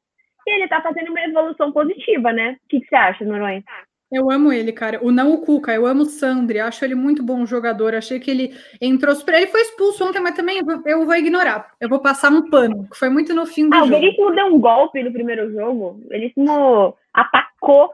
[0.46, 2.56] e ele tá fazendo uma evolução positiva, né?
[2.64, 3.62] O que, que você acha, Noronha?
[4.10, 5.04] Eu amo ele, cara.
[5.04, 7.94] O não o Cuca, eu amo o Sandri, acho ele muito bom jogador.
[7.94, 9.34] Achei que ele entrou super.
[9.34, 11.74] Ele foi expulso ontem, mas também eu vou ignorar.
[11.80, 13.94] Eu vou passar um pano, que foi muito no fim do ah, jogo.
[13.94, 16.00] Ah, o Veríssimo deu um golpe no primeiro jogo.
[16.04, 17.90] O Veríssimo atacou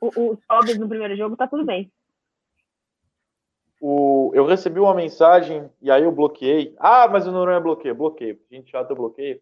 [0.00, 1.90] os pobres no primeiro jogo, tá tudo bem.
[3.78, 6.74] O, eu recebi uma mensagem e aí eu bloqueei.
[6.78, 7.94] Ah, mas o Noronha bloqueia.
[7.94, 8.38] Bloqueio.
[8.50, 9.38] Gente chata, eu bloqueio.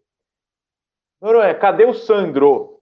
[1.21, 2.81] Noronha, cadê o Sandro?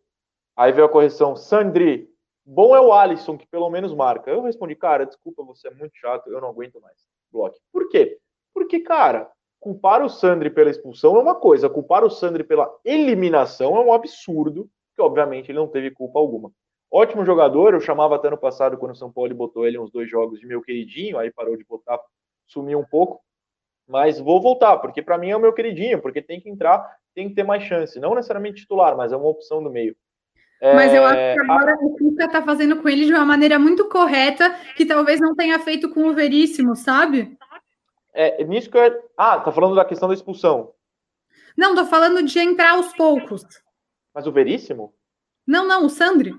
[0.55, 1.35] Aí veio a correção.
[1.35, 2.12] Sandri,
[2.45, 4.29] Bom é o Alisson, que pelo menos marca.
[4.29, 6.97] Eu respondi, cara, desculpa, você é muito chato, eu não aguento mais.
[7.31, 7.59] Bloque.
[7.71, 8.19] Por quê?
[8.53, 13.77] Porque, cara, culpar o Sandri pela expulsão é uma coisa, culpar o Sandri pela eliminação
[13.77, 16.51] é um absurdo, que obviamente ele não teve culpa alguma.
[16.91, 20.09] Ótimo jogador, eu chamava até no passado, quando o São Paulo botou ele uns dois
[20.09, 21.99] jogos de meu queridinho, aí parou de botar,
[22.45, 23.21] sumiu um pouco.
[23.87, 27.29] Mas vou voltar, porque para mim é o meu queridinho, porque tem que entrar, tem
[27.29, 27.99] que ter mais chance.
[27.99, 29.95] Não necessariamente titular, mas é uma opção do meio.
[30.63, 31.85] Mas eu acho que é, agora a...
[31.85, 35.59] o Cuca tá fazendo com ele de uma maneira muito correta, que talvez não tenha
[35.59, 37.37] feito com o Veríssimo, sabe?
[38.13, 39.03] É, nisso que eu...
[39.17, 40.71] Ah, tá falando da questão da expulsão.
[41.57, 43.43] Não, tô falando de entrar aos poucos.
[44.13, 44.93] Mas o Veríssimo?
[45.45, 46.33] Não, não, o Sandri.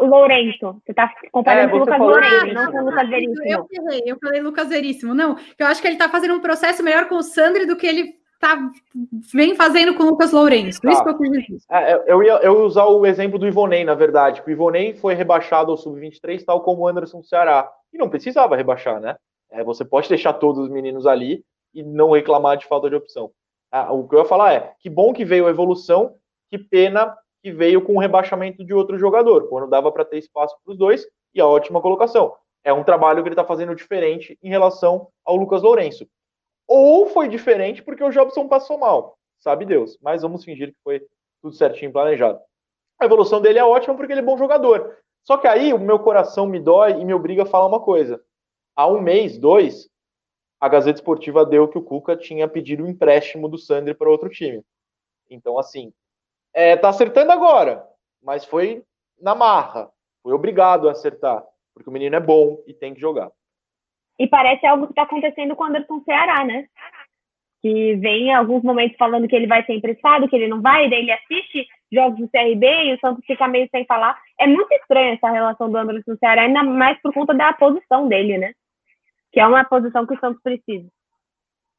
[0.00, 0.80] O Lourenço.
[0.84, 3.44] Você tá comparando é, com o Lucas Lourenço, não com o Lucas Veríssimo.
[3.46, 5.14] Eu errei, eu falei Lucas Veríssimo.
[5.14, 7.86] Não, eu acho que ele tá fazendo um processo melhor com o Sandri do que
[7.86, 8.58] ele tá,
[9.32, 10.80] vem fazendo com o Lucas Lourenço.
[10.80, 10.90] Tá.
[10.90, 11.58] Isso que eu quis dizer.
[11.70, 14.42] É, eu ia eu usar o exemplo do Ivonei, na verdade.
[14.44, 17.70] O Ivonei foi rebaixado ao Sub-23, tal como o Anderson Ceará.
[17.92, 19.16] E não precisava rebaixar, né?
[19.50, 23.30] É, você pode deixar todos os meninos ali e não reclamar de falta de opção.
[23.70, 26.14] Ah, o que eu ia falar é, que bom que veio a evolução,
[26.48, 30.56] que pena que veio com o rebaixamento de outro jogador, quando dava para ter espaço
[30.64, 32.34] para os dois, e a ótima colocação.
[32.64, 36.06] É um trabalho que ele está fazendo diferente em relação ao Lucas Lourenço.
[36.72, 39.98] Ou foi diferente porque o Jobson passou mal, sabe Deus.
[40.00, 41.04] Mas vamos fingir que foi
[41.42, 42.40] tudo certinho planejado.
[42.96, 44.96] A evolução dele é ótima porque ele é bom jogador.
[45.24, 48.22] Só que aí o meu coração me dói e me obriga a falar uma coisa.
[48.76, 49.90] Há um mês, dois,
[50.60, 54.08] a Gazeta Esportiva deu que o Cuca tinha pedido o um empréstimo do Sandri para
[54.08, 54.62] outro time.
[55.28, 55.92] Então, assim,
[56.54, 57.84] é, tá acertando agora,
[58.22, 58.84] mas foi
[59.20, 59.90] na marra.
[60.22, 63.32] Foi obrigado a acertar, porque o menino é bom e tem que jogar.
[64.20, 66.66] E parece algo que está acontecendo com o Anderson Ceará, né?
[67.62, 70.90] Que vem em alguns momentos falando que ele vai ser emprestado, que ele não vai,
[70.90, 74.20] daí ele assiste jogos do CRB e o Santos fica meio sem falar.
[74.38, 78.36] É muito estranha essa relação do Anderson Ceará, ainda mais por conta da posição dele,
[78.36, 78.52] né?
[79.32, 80.86] Que é uma posição que o Santos precisa.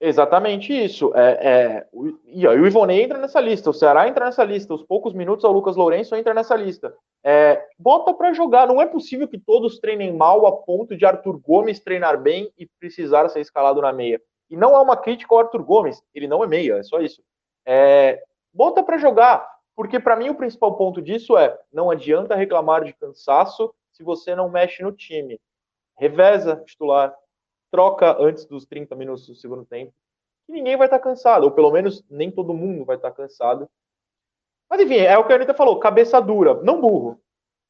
[0.03, 1.15] Exatamente isso.
[1.15, 4.81] É, é, o, e o Ivonei entra nessa lista, o Ceará entra nessa lista, os
[4.81, 6.91] poucos minutos ao Lucas Lourenço entra nessa lista.
[7.23, 11.39] É, bota para jogar, não é possível que todos treinem mal a ponto de Arthur
[11.39, 14.19] Gomes treinar bem e precisar ser escalado na meia.
[14.49, 17.21] E não há uma crítica ao Arthur Gomes, ele não é meia, é só isso.
[17.63, 22.83] É, bota para jogar, porque para mim o principal ponto disso é não adianta reclamar
[22.83, 25.39] de cansaço se você não mexe no time.
[25.95, 27.15] Reveza titular,
[27.71, 29.93] troca antes dos 30 minutos do segundo tempo,
[30.47, 33.69] ninguém vai estar cansado, ou pelo menos nem todo mundo vai estar cansado.
[34.69, 37.19] Mas enfim, é o que a Anitta falou, cabeça dura, não burro.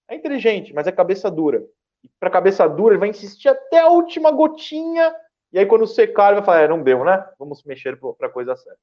[0.09, 1.63] É inteligente, mas é cabeça dura.
[2.03, 5.15] E cabeça dura, ele vai insistir até a última gotinha,
[5.53, 7.23] e aí quando secar, ele vai falar, é, não deu, né?
[7.37, 8.79] Vamos mexer para a coisa certa.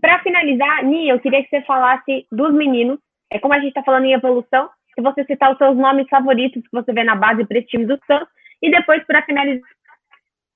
[0.00, 2.98] Para finalizar, Nia, eu queria que você falasse dos meninos.
[3.30, 6.62] É como a gente está falando em evolução, se você citar os seus nomes favoritos
[6.62, 8.28] que você vê na base para esse time do Santos,
[8.62, 9.68] e depois, para finalizar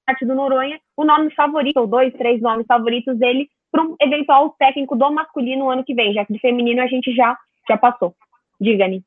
[0.06, 4.54] parte do Noronha, o nome favorito, ou dois, três nomes favoritos dele, para um eventual
[4.58, 7.36] técnico do masculino no ano que vem, já que de feminino a gente já,
[7.68, 8.14] já passou.
[8.60, 9.04] Diga-me.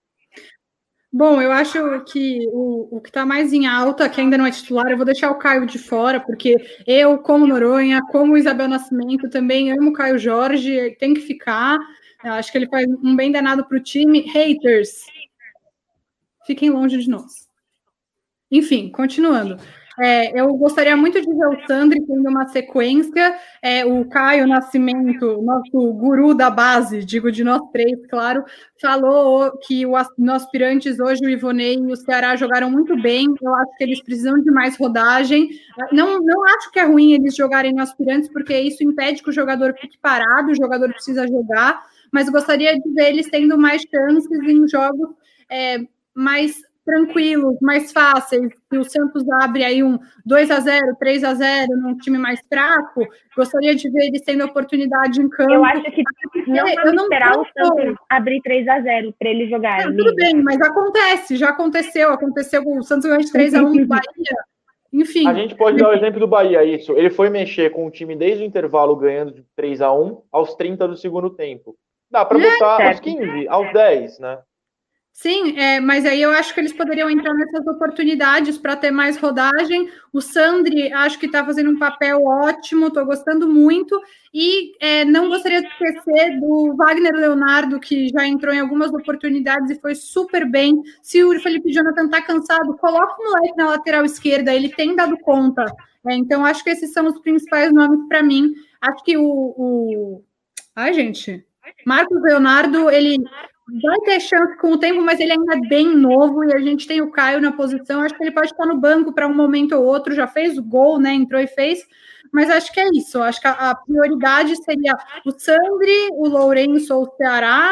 [1.11, 4.51] Bom, eu acho que o, o que está mais em alta, que ainda não é
[4.51, 9.27] titular, eu vou deixar o Caio de fora, porque eu, como Noronha, como Isabel Nascimento,
[9.27, 11.79] também amo o Caio Jorge, tem que ficar.
[12.23, 14.21] Eu acho que ele faz um bem danado para o time.
[14.21, 15.05] Haters,
[16.45, 17.48] fiquem longe de nós.
[18.51, 19.57] Enfim, continuando.
[20.01, 23.37] É, eu gostaria muito de ver o Sandri tendo uma sequência.
[23.61, 28.45] É, o Caio Nascimento, nosso guru da base, digo de nós três, claro,
[28.81, 33.27] falou que o, no aspirantes hoje, o Ivonei e o Ceará jogaram muito bem.
[33.41, 35.49] Eu acho que eles precisam de mais rodagem.
[35.91, 39.33] Não, não acho que é ruim eles jogarem no aspirantes, porque isso impede que o
[39.33, 44.41] jogador fique parado, o jogador precisa jogar, mas gostaria de ver eles tendo mais chances
[44.43, 45.09] em jogos
[45.51, 45.79] é,
[46.13, 51.33] mais tranquilos, mais fáceis, que o Santos abre aí um 2 a 0 3 a
[51.35, 55.51] 0 num time mais fraco, gostaria de ver eles tendo oportunidade em campo.
[55.51, 56.03] Eu acho que
[56.47, 59.85] não eu não esperar o Santos abrir 3 a 0 para ele jogar.
[59.85, 63.61] Não, tudo bem, mas acontece, já aconteceu, aconteceu com o Santos ganhou de 3 a
[63.61, 64.03] 1 no Bahia.
[64.91, 65.27] Enfim.
[65.27, 66.93] A gente pode dar o exemplo do Bahia, isso.
[66.93, 70.55] Ele foi mexer com o time desde o intervalo ganhando de 3 a 1 aos
[70.55, 71.75] 30 do segundo tempo.
[72.09, 72.89] Dá para é, botar certo.
[72.89, 74.39] aos 15, aos 10, né?
[75.21, 79.17] Sim, é, mas aí eu acho que eles poderiam entrar nessas oportunidades para ter mais
[79.17, 79.89] rodagem.
[80.13, 84.01] O Sandri acho que está fazendo um papel ótimo, estou gostando muito.
[84.33, 89.69] E é, não gostaria de esquecer do Wagner Leonardo, que já entrou em algumas oportunidades
[89.71, 90.81] e foi super bem.
[91.03, 95.17] Se o Felipe Jonathan está cansado, coloca o moleque na lateral esquerda, ele tem dado
[95.17, 95.65] conta.
[96.07, 98.53] É, então, acho que esses são os principais nomes para mim.
[98.79, 100.23] Acho que o, o.
[100.73, 101.45] Ai, gente.
[101.85, 103.17] Marcos Leonardo, ele
[103.81, 106.87] vai ter chance com o tempo, mas ele ainda é bem novo e a gente
[106.87, 108.01] tem o Caio na posição.
[108.01, 110.13] Acho que ele pode estar no banco para um momento ou outro.
[110.13, 111.13] Já fez o gol, né?
[111.13, 111.87] Entrou e fez.
[112.31, 113.21] Mas acho que é isso.
[113.21, 117.71] Acho que a, prioridade seria o Sandri, o Lourenço ou o Ceará.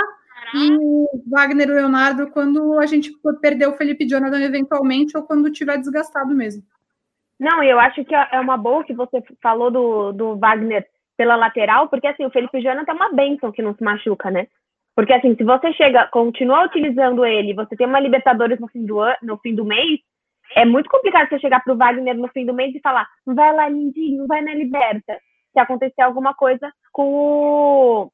[0.54, 5.78] e o Wagner Leonardo quando a gente perder o Felipe Jonathan eventualmente ou quando tiver
[5.78, 6.64] desgastado mesmo.
[7.40, 11.88] Não, eu acho que é uma boa que você falou do, do Wagner pela lateral,
[11.90, 14.48] porque assim, o Felipe Jonathan é uma benção que não se machuca, né?
[14.98, 19.00] Porque assim, se você chega, continua utilizando ele, você tem uma Libertadores no fim do
[19.00, 20.00] ano, no fim do mês,
[20.56, 23.70] é muito complicado você chegar pro Wagner no fim do mês e falar, vai lá,
[23.70, 25.20] lindinho, vai na Liberta.
[25.54, 28.12] Se acontecer alguma coisa com o,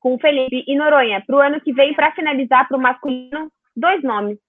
[0.00, 4.40] com o Felipe e Noronha, pro ano que vem, para finalizar pro masculino, dois nomes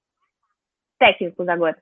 [0.98, 1.78] técnicos agora.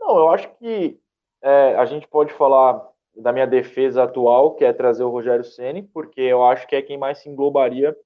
[0.00, 0.98] Não, eu acho que
[1.40, 2.84] é, a gente pode falar
[3.16, 6.82] da minha defesa atual, que é trazer o Rogério Ceni, porque eu acho que é
[6.82, 7.96] quem mais se englobaria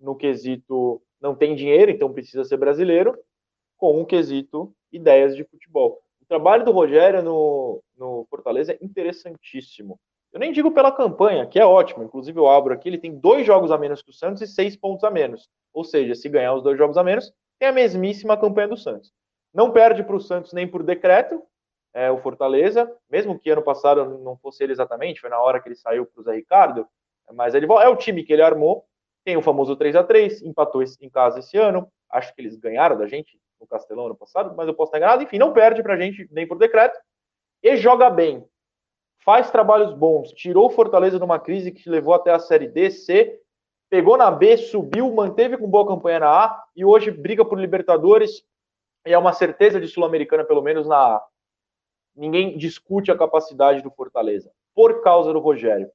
[0.00, 3.18] no quesito não tem dinheiro, então precisa ser brasileiro,
[3.76, 6.00] com um quesito ideias de futebol.
[6.20, 9.98] O trabalho do Rogério no, no Fortaleza é interessantíssimo.
[10.32, 12.02] Eu nem digo pela campanha, que é ótimo.
[12.02, 14.76] Inclusive, eu abro aqui, ele tem dois jogos a menos que o Santos e seis
[14.76, 15.48] pontos a menos.
[15.72, 19.12] Ou seja, se ganhar os dois jogos a menos, tem a mesmíssima campanha do Santos.
[19.52, 21.42] Não perde para o Santos nem por decreto,
[21.94, 25.68] é, o Fortaleza, mesmo que ano passado não fosse ele exatamente, foi na hora que
[25.68, 26.86] ele saiu para o Zé Ricardo,
[27.32, 28.84] mas ele é o time que ele armou,
[29.24, 32.96] tem o famoso 3 a 3 empatou em casa esse ano, acho que eles ganharam
[32.96, 35.94] da gente no Castelão ano passado, mas eu posso estar enganado, enfim, não perde para
[35.94, 36.98] a gente nem por decreto,
[37.62, 38.46] e joga bem,
[39.24, 42.90] faz trabalhos bons, tirou o Fortaleza de uma crise que levou até a Série D,
[42.90, 43.40] C,
[43.88, 48.44] pegou na B, subiu, manteve com boa campanha na A, e hoje briga por Libertadores,
[49.06, 51.26] e é uma certeza de Sul-Americana, pelo menos na A.
[52.14, 55.90] Ninguém discute a capacidade do Fortaleza, por causa do Rogério.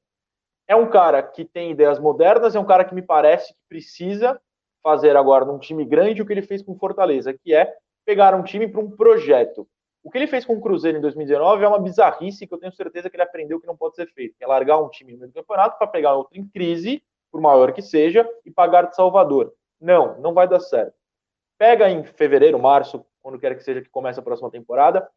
[0.70, 4.40] É um cara que tem ideias modernas, é um cara que me parece que precisa
[4.82, 8.44] fazer agora num time grande o que ele fez com Fortaleza, que é pegar um
[8.44, 9.68] time para um projeto.
[10.04, 12.72] O que ele fez com o Cruzeiro em 2019 é uma bizarrice que eu tenho
[12.72, 15.32] certeza que ele aprendeu que não pode ser feito, é largar um time no meio
[15.32, 19.54] do campeonato para pegar outro em crise, por maior que seja, e pagar de Salvador.
[19.82, 20.94] Não, não vai dar certo.
[21.58, 25.10] Pega em fevereiro, março, quando quer que seja que comece a próxima temporada,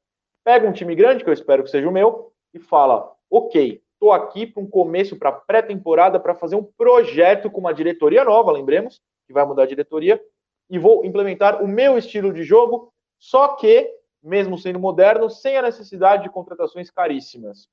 [0.45, 4.11] Pega um time grande, que eu espero que seja o meu, e fala: ok, estou
[4.11, 9.01] aqui para um começo, para pré-temporada, para fazer um projeto com uma diretoria nova, lembremos,
[9.29, 10.21] que vai mudar a diretoria,
[10.69, 13.89] e vou implementar o meu estilo de jogo, só que,
[14.21, 17.69] mesmo sendo moderno, sem a necessidade de contratações caríssimas.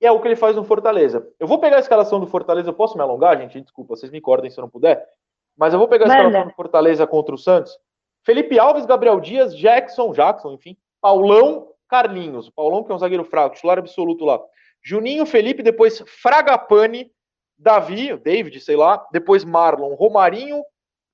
[0.00, 1.30] E é o que ele faz no Fortaleza.
[1.38, 3.60] Eu vou pegar a escalação do Fortaleza, eu posso me alongar, gente?
[3.60, 5.06] Desculpa, vocês me cortem se eu não puder.
[5.58, 7.78] Mas eu vou pegar a escalação do Fortaleza contra o Santos.
[8.24, 12.48] Felipe Alves, Gabriel Dias, Jackson, Jackson, enfim, Paulão, Carlinhos.
[12.48, 14.40] O Paulão, que é um zagueiro fraco, titular absoluto lá.
[14.82, 17.10] Juninho, Felipe, depois Fragapane,
[17.58, 20.64] Davi, David, sei lá, depois Marlon, Romarinho,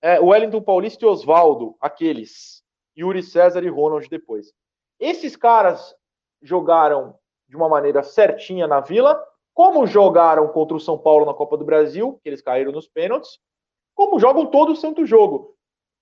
[0.00, 2.62] é, Wellington Paulista e Oswaldo, aqueles.
[2.98, 4.52] Yuri César e Ronald depois.
[4.98, 5.94] Esses caras
[6.40, 11.56] jogaram de uma maneira certinha na Vila, como jogaram contra o São Paulo na Copa
[11.56, 13.38] do Brasil, que eles caíram nos pênaltis,
[13.94, 15.54] como jogam todo o santo jogo.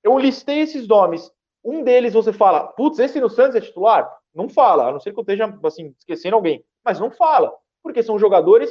[0.03, 1.33] Eu listei esses nomes
[1.65, 4.11] um deles você fala, putz, esse no Santos é titular?
[4.35, 6.63] Não fala, a não ser que eu esteja assim, esquecendo alguém.
[6.85, 8.71] Mas não fala, porque são jogadores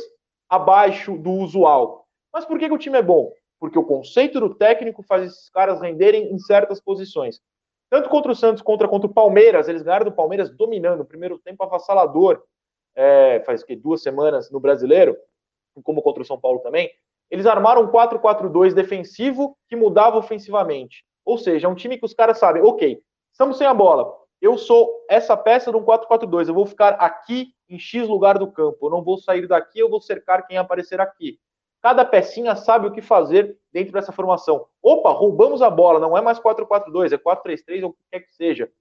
[0.50, 2.06] abaixo do usual.
[2.32, 3.32] Mas por que, que o time é bom?
[3.60, 7.40] Porque o conceito do técnico faz esses caras renderem em certas posições.
[7.90, 11.38] Tanto contra o Santos contra, contra o Palmeiras, eles ganharam do Palmeiras dominando, o primeiro
[11.40, 12.42] tempo avassalador,
[12.96, 15.16] é, faz que duas semanas no brasileiro,
[15.84, 16.92] como contra o São Paulo também.
[17.30, 21.04] Eles armaram um 4-4-2 defensivo que mudava ofensivamente.
[21.26, 24.14] Ou seja, é um time que os caras sabem, ok, estamos sem a bola.
[24.42, 26.48] Eu sou essa peça de um 4-4-2.
[26.48, 28.86] Eu vou ficar aqui em X lugar do campo.
[28.86, 31.40] Eu não vou sair daqui, eu vou cercar quem aparecer aqui.
[31.82, 34.66] Cada pecinha sabe o que fazer dentro dessa formação.
[34.82, 38.34] Opa, roubamos a bola, não é mais 4-4-2, é 4-3-3 ou o que quer que
[38.34, 38.72] seja.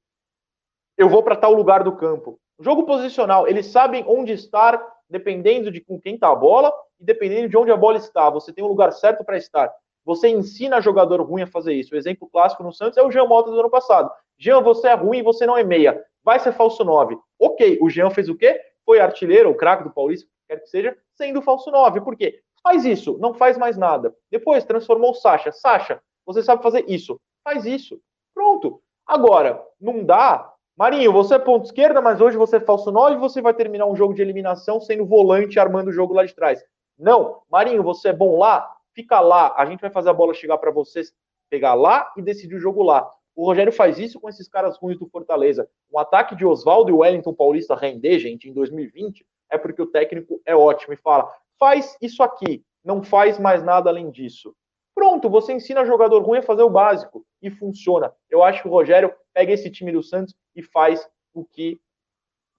[0.97, 2.39] Eu vou para tal lugar do campo.
[2.61, 7.49] Jogo posicional, eles sabem onde estar, dependendo de com quem está a bola e dependendo
[7.49, 8.31] de onde a bola está.
[8.31, 9.73] Você tem um lugar certo para estar.
[10.05, 11.95] Você ensina jogador ruim a fazer isso.
[11.95, 14.11] O exemplo clássico no Santos é o Jean Mota do ano passado.
[14.39, 16.01] Jean, você é ruim, você não é meia.
[16.25, 17.17] Vai ser falso 9.
[17.39, 18.61] Ok, o Jean fez o quê?
[18.85, 22.01] Foi artilheiro, o craque do Paulista, quer que seja, sendo falso 9.
[22.01, 22.41] Por quê?
[22.63, 24.15] Faz isso, não faz mais nada.
[24.31, 25.51] Depois transformou o Sacha.
[25.53, 27.21] Sacha, você sabe fazer isso.
[27.43, 28.01] Faz isso.
[28.35, 28.81] Pronto.
[29.07, 30.53] Agora, não dá.
[30.77, 33.87] Marinho, você é ponto esquerda, mas hoje você é falso 9 e você vai terminar
[33.87, 36.65] um jogo de eliminação sendo volante armando o jogo lá de trás.
[36.99, 37.43] Não.
[37.51, 38.77] Marinho, você é bom lá?
[38.95, 41.13] fica lá, a gente vai fazer a bola chegar para vocês,
[41.51, 43.11] pegar lá e decidir o jogo lá.
[43.35, 45.69] O Rogério faz isso com esses caras ruins do Fortaleza.
[45.91, 50.41] Um ataque de Oswaldo e Wellington Paulista render, gente, em 2020, é porque o técnico
[50.45, 54.55] é ótimo e fala: faz isso aqui, não faz mais nada além disso.
[54.95, 58.13] Pronto, você ensina jogador ruim a fazer o básico e funciona.
[58.29, 61.81] Eu acho que o Rogério pega esse time do Santos e faz o que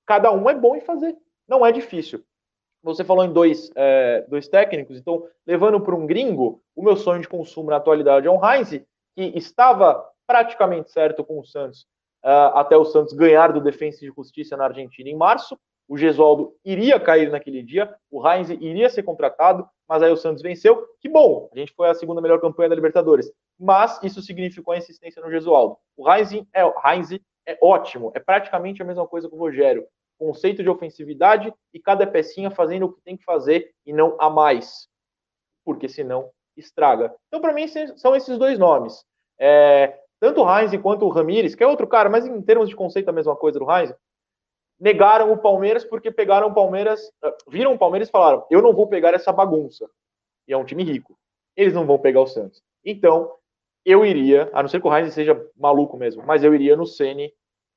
[0.06, 1.16] cada um é bom em fazer.
[1.48, 2.24] Não é difícil.
[2.82, 7.22] você falou em dois, é, dois técnicos, então, levando para um gringo, o meu sonho
[7.22, 8.70] de consumo na atualidade é um Heinz,
[9.16, 10.04] que estava
[10.34, 11.82] praticamente certo com o Santos,
[12.26, 15.56] uh, até o Santos ganhar do Defensa de Justiça na Argentina em março.
[15.88, 20.42] O Gesualdo iria cair naquele dia, o Heinz iria ser contratado, mas aí o Santos
[20.42, 20.88] venceu.
[21.00, 23.32] Que bom, a gente foi a segunda melhor campanha da Libertadores.
[23.60, 25.78] Mas isso significou a insistência no Gesualdo.
[25.96, 27.12] O Heinz é, Heinz
[27.46, 29.86] é ótimo, é praticamente a mesma coisa que o Rogério
[30.18, 34.32] conceito de ofensividade e cada pecinha fazendo o que tem que fazer e não a
[34.32, 34.88] mais,
[35.64, 37.14] porque senão estraga.
[37.28, 37.68] Então, para mim,
[37.98, 39.06] são esses dois nomes.
[39.40, 42.76] É, tanto o Heinz quanto o Ramires, que é outro cara, mas em termos de
[42.78, 43.94] conceito a mesma coisa do Heinz,
[44.80, 48.74] negaram o Palmeiras porque pegaram o Palmeiras, ah, viram o Palmeiras e falaram: eu não
[48.74, 49.86] vou pegar essa bagunça.
[50.48, 51.20] E é um time rico.
[51.58, 52.64] Eles não vão pegar o Santos.
[52.86, 53.34] Então,
[53.84, 56.86] eu iria, a não ser que o Heinz seja maluco mesmo, mas eu iria no
[56.86, 57.34] Ceni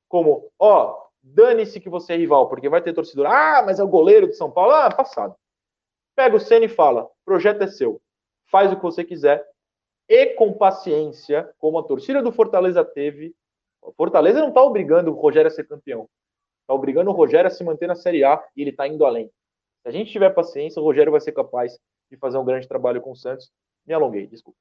[0.07, 3.25] como, ó, Dane-se que você é rival, porque vai ter torcedor.
[3.25, 4.71] Ah, mas é o goleiro de São Paulo.
[4.71, 5.35] Ah, passado.
[6.15, 8.01] Pega o Senna e fala: projeto é seu.
[8.49, 9.45] Faz o que você quiser.
[10.09, 13.35] E com paciência, como a torcida do Fortaleza teve.
[13.81, 16.09] O Fortaleza não está obrigando o Rogério a ser campeão.
[16.61, 19.27] Está obrigando o Rogério a se manter na Série A e ele está indo além.
[19.81, 21.77] Se a gente tiver paciência, o Rogério vai ser capaz
[22.11, 23.51] de fazer um grande trabalho com o Santos.
[23.85, 24.57] Me alonguei, desculpa.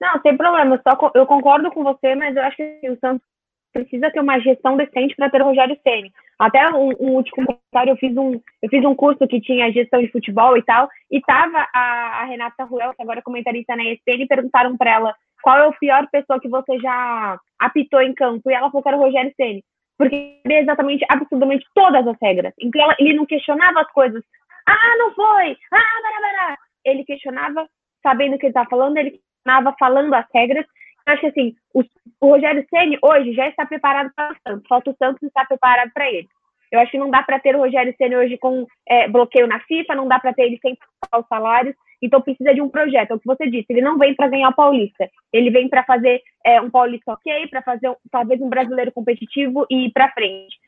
[0.00, 0.82] Não, sem problema.
[0.82, 3.26] Só, eu concordo com você, mas eu acho que o Santos
[3.72, 6.12] precisa ter uma gestão decente para ter o Rogério Ceni.
[6.38, 10.00] Até um, um, último comentário, eu fiz um eu fiz um curso que tinha gestão
[10.00, 13.84] de futebol e tal, e tava a, a Renata Ruel, que agora é comentarista na
[13.84, 18.14] ESPN, e perguntaram para ela qual é o pior pessoa que você já apitou em
[18.14, 19.64] campo, e ela falou que era o Rogério Ceni,
[19.98, 22.52] porque ele é exatamente, absurdamente todas as regras.
[22.60, 24.22] Então ela, ele não questionava as coisas.
[24.66, 25.56] Ah, não foi!
[25.72, 26.58] Ah, bará, bará.
[26.84, 27.66] Ele questionava
[28.02, 30.66] sabendo o que ele estava falando, ele questionava falando as regras,
[31.06, 31.82] eu acho que assim, o,
[32.20, 35.90] o Rogério Ceni hoje já está preparado para o Santos, falta o Santos estar preparado
[35.92, 36.28] para ele.
[36.70, 39.60] Eu acho que não dá para ter o Rogério Ceni hoje com é, bloqueio na
[39.60, 43.10] FIFA, não dá para ter ele sem pagar os salários, então precisa de um projeto.
[43.10, 45.84] É o que você disse, ele não vem para ganhar o Paulista, ele vem para
[45.84, 50.58] fazer é, um Paulista ok, para fazer talvez um brasileiro competitivo e ir para frente.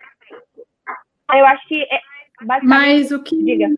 [1.33, 2.01] Eu acho que é,
[2.43, 2.69] basicamente.
[2.69, 3.43] Mas o que.
[3.43, 3.69] Diga.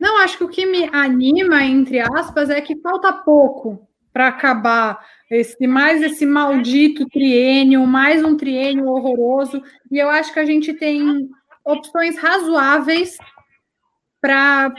[0.00, 4.98] Não, acho que o que me anima, entre aspas, é que falta pouco para acabar
[5.30, 9.62] esse mais esse maldito triênio, mais um triênio horroroso.
[9.90, 11.28] E eu acho que a gente tem
[11.64, 13.18] opções razoáveis
[14.20, 14.72] para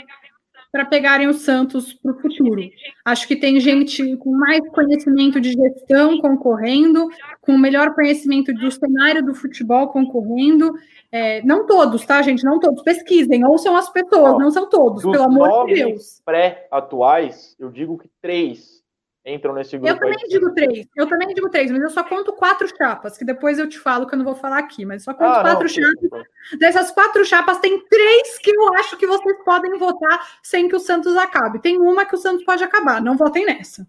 [0.72, 2.61] para pegarem o Santos para o futuro.
[3.03, 7.09] Acho que tem gente com mais conhecimento de gestão concorrendo,
[7.41, 10.74] com melhor conhecimento do cenário do futebol concorrendo.
[11.11, 12.43] É, não todos, tá, gente?
[12.43, 12.82] Não todos.
[12.84, 16.22] Pesquisem, ouçam as pessoas, não são todos, pelo amor de Deus.
[16.24, 18.80] Pré-atuais, eu digo que três
[19.26, 19.93] entram nesse grupo.
[19.93, 20.30] Eu também aí.
[20.30, 23.69] digo três, eu também digo três, mas eu só conto quatro chapas, que depois eu
[23.69, 26.28] te falo que eu não vou falar aqui, mas só conto ah, quatro não, chapas.
[26.59, 30.80] Dessas quatro chapas, tem três que eu acho que vocês podem votar sem que o
[30.80, 31.61] Santos acabe.
[31.61, 33.86] Tem uma que o Santos pode acabar, não votem nessa.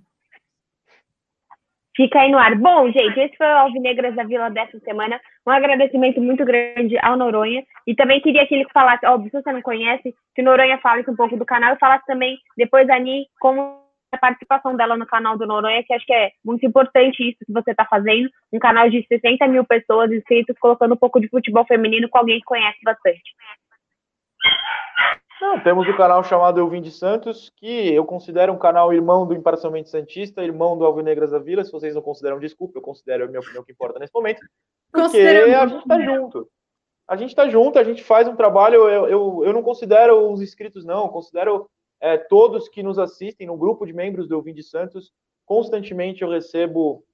[1.95, 2.55] Fica aí no ar.
[2.55, 5.21] Bom, gente, esse foi o Alvinegras da Vila dessa semana.
[5.47, 7.63] Um agradecimento muito grande ao Noronha.
[7.87, 11.05] E também queria que ele falasse, óbvio, se você não conhece, que o Noronha fale
[11.07, 15.39] um pouco do canal e falasse também, depois, Ani, como a participação dela no canal
[15.39, 18.29] do Noronha, que acho que é muito importante isso que você está fazendo.
[18.53, 22.39] Um canal de 60 mil pessoas inscritos, colocando um pouco de futebol feminino com alguém
[22.39, 23.23] que conhece bastante.
[25.41, 29.27] Não, temos o canal chamado Eu Vim de Santos, que eu considero um canal irmão
[29.27, 31.65] do Imparcialmente Santista, irmão do Alvinegras da Vila.
[31.65, 34.41] Se vocês não consideram, desculpa, eu considero a minha opinião que importa nesse momento.
[34.93, 36.49] Porque a gente está junto.
[37.09, 38.89] A gente está junto, a gente faz um trabalho.
[38.89, 41.69] Eu, eu, eu não considero os inscritos, não, eu considero
[42.03, 45.13] é, todos que nos assistem no grupo de membros do Vim de Santos.
[45.47, 47.05] Constantemente eu recebo.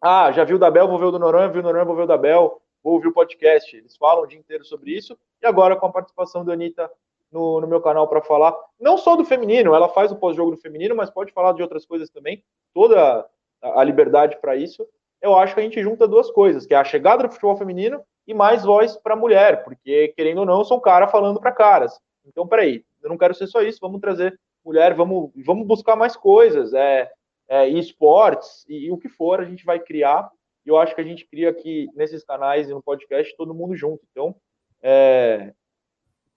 [0.00, 1.96] Ah, já viu o da Bel, vou ver o do Noronha, viu o Noronha, vou
[1.96, 3.74] ver o da Bel, vou ouvir o podcast.
[3.74, 5.18] Eles falam o dia inteiro sobre isso.
[5.42, 6.90] E agora com a participação da Anitta
[7.32, 10.58] no, no meu canal para falar, não só do feminino, ela faz o pós-jogo do
[10.58, 12.44] feminino, mas pode falar de outras coisas também.
[12.74, 13.26] Toda
[13.62, 14.86] a, a liberdade para isso.
[15.22, 18.02] Eu acho que a gente junta duas coisas, que é a chegada do futebol feminino
[18.26, 21.98] e mais voz para mulher, porque querendo ou não, um cara falando para caras.
[22.26, 26.16] Então, peraí, eu não quero ser só isso, vamos trazer mulher, vamos, vamos buscar mais
[26.16, 27.10] coisas, é,
[27.48, 30.30] é esportes e, e, o que for a gente vai criar.
[30.64, 33.76] E eu acho que a gente cria aqui nesses canais e no podcast todo mundo
[33.76, 34.02] junto.
[34.10, 34.34] Então,
[34.82, 35.52] é,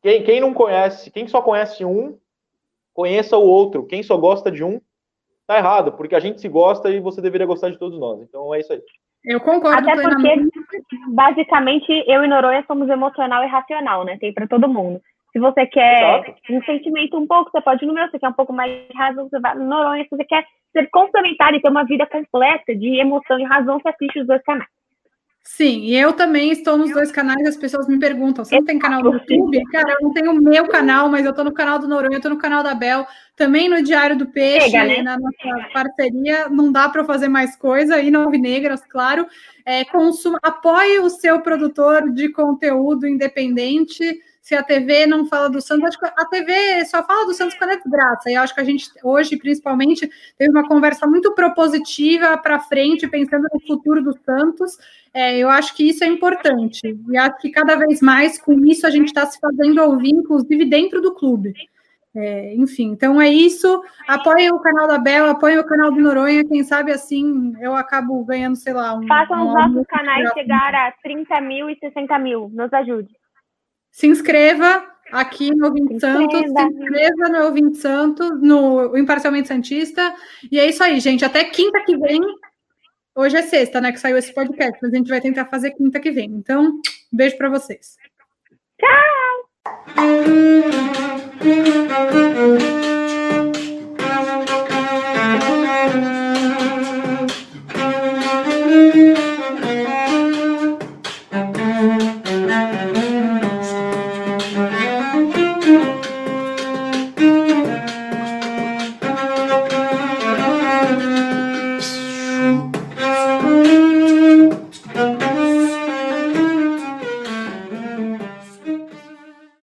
[0.01, 2.17] quem, quem não conhece, quem só conhece um,
[2.93, 3.85] conheça o outro.
[3.85, 4.81] Quem só gosta de um,
[5.45, 8.21] tá errado, porque a gente se gosta e você deveria gostar de todos nós.
[8.21, 8.81] Então é isso aí.
[9.23, 9.89] Eu concordo.
[9.89, 10.49] Até porque,
[11.09, 14.17] basicamente, eu e Noronha somos emocional e racional, né?
[14.19, 15.01] Tem para todo mundo.
[15.37, 16.35] Se você quer Exato.
[16.49, 18.05] um sentimento um pouco, você pode ir no meu.
[18.05, 20.03] Se você quer um pouco mais de razão, você vai no Noronha.
[20.03, 23.89] Se você quer ser complementar e ter uma vida completa de emoção e razão, você
[23.89, 24.67] assiste os dois canais.
[25.43, 28.77] Sim, e eu também estou nos dois canais, as pessoas me perguntam, você não tem
[28.77, 29.63] canal no YouTube?
[29.71, 32.17] Cara, eu não tenho o meu canal, mas eu estou no canal do Noronha, eu
[32.17, 35.01] estou no canal da Bel, também no Diário do Peixe, Chega, né?
[35.01, 39.25] na nossa parceria, não dá para fazer mais coisa, e no Negras, claro.
[39.65, 45.59] É, consuma, apoie o seu produtor de conteúdo independente, se a TV não fala do
[45.59, 48.31] Santos, acho que a TV só fala do Santos quando é desgraça.
[48.31, 53.45] E acho que a gente hoje, principalmente, teve uma conversa muito propositiva para frente, pensando
[53.53, 54.77] no futuro do Santos.
[55.13, 56.97] É, eu acho que isso é importante.
[57.09, 60.63] E acho que cada vez mais com isso a gente está se fazendo ouvir, inclusive
[60.63, 61.53] dentro do clube.
[62.15, 63.83] É, enfim, então é isso.
[64.07, 66.47] Apoiem o canal da Bel, apoiem o canal do Noronha.
[66.47, 68.95] Quem sabe assim eu acabo ganhando, sei lá.
[68.95, 72.49] Um, Façam um, os nossos canais chegar a 30 mil e 60 mil.
[72.53, 73.09] Nos ajude
[73.97, 80.13] se inscreva aqui no Ouvinte Santos, se inscreva no Ouvinte Santos, no Imparcialmente Santista.
[80.51, 81.25] E é isso aí, gente.
[81.25, 82.21] Até quinta que vem.
[83.15, 83.91] Hoje é sexta, né?
[83.91, 86.29] Que saiu esse podcast, mas a gente vai tentar fazer quinta que vem.
[86.29, 86.79] Então,
[87.11, 87.97] beijo para vocês.
[88.79, 89.47] Tchau!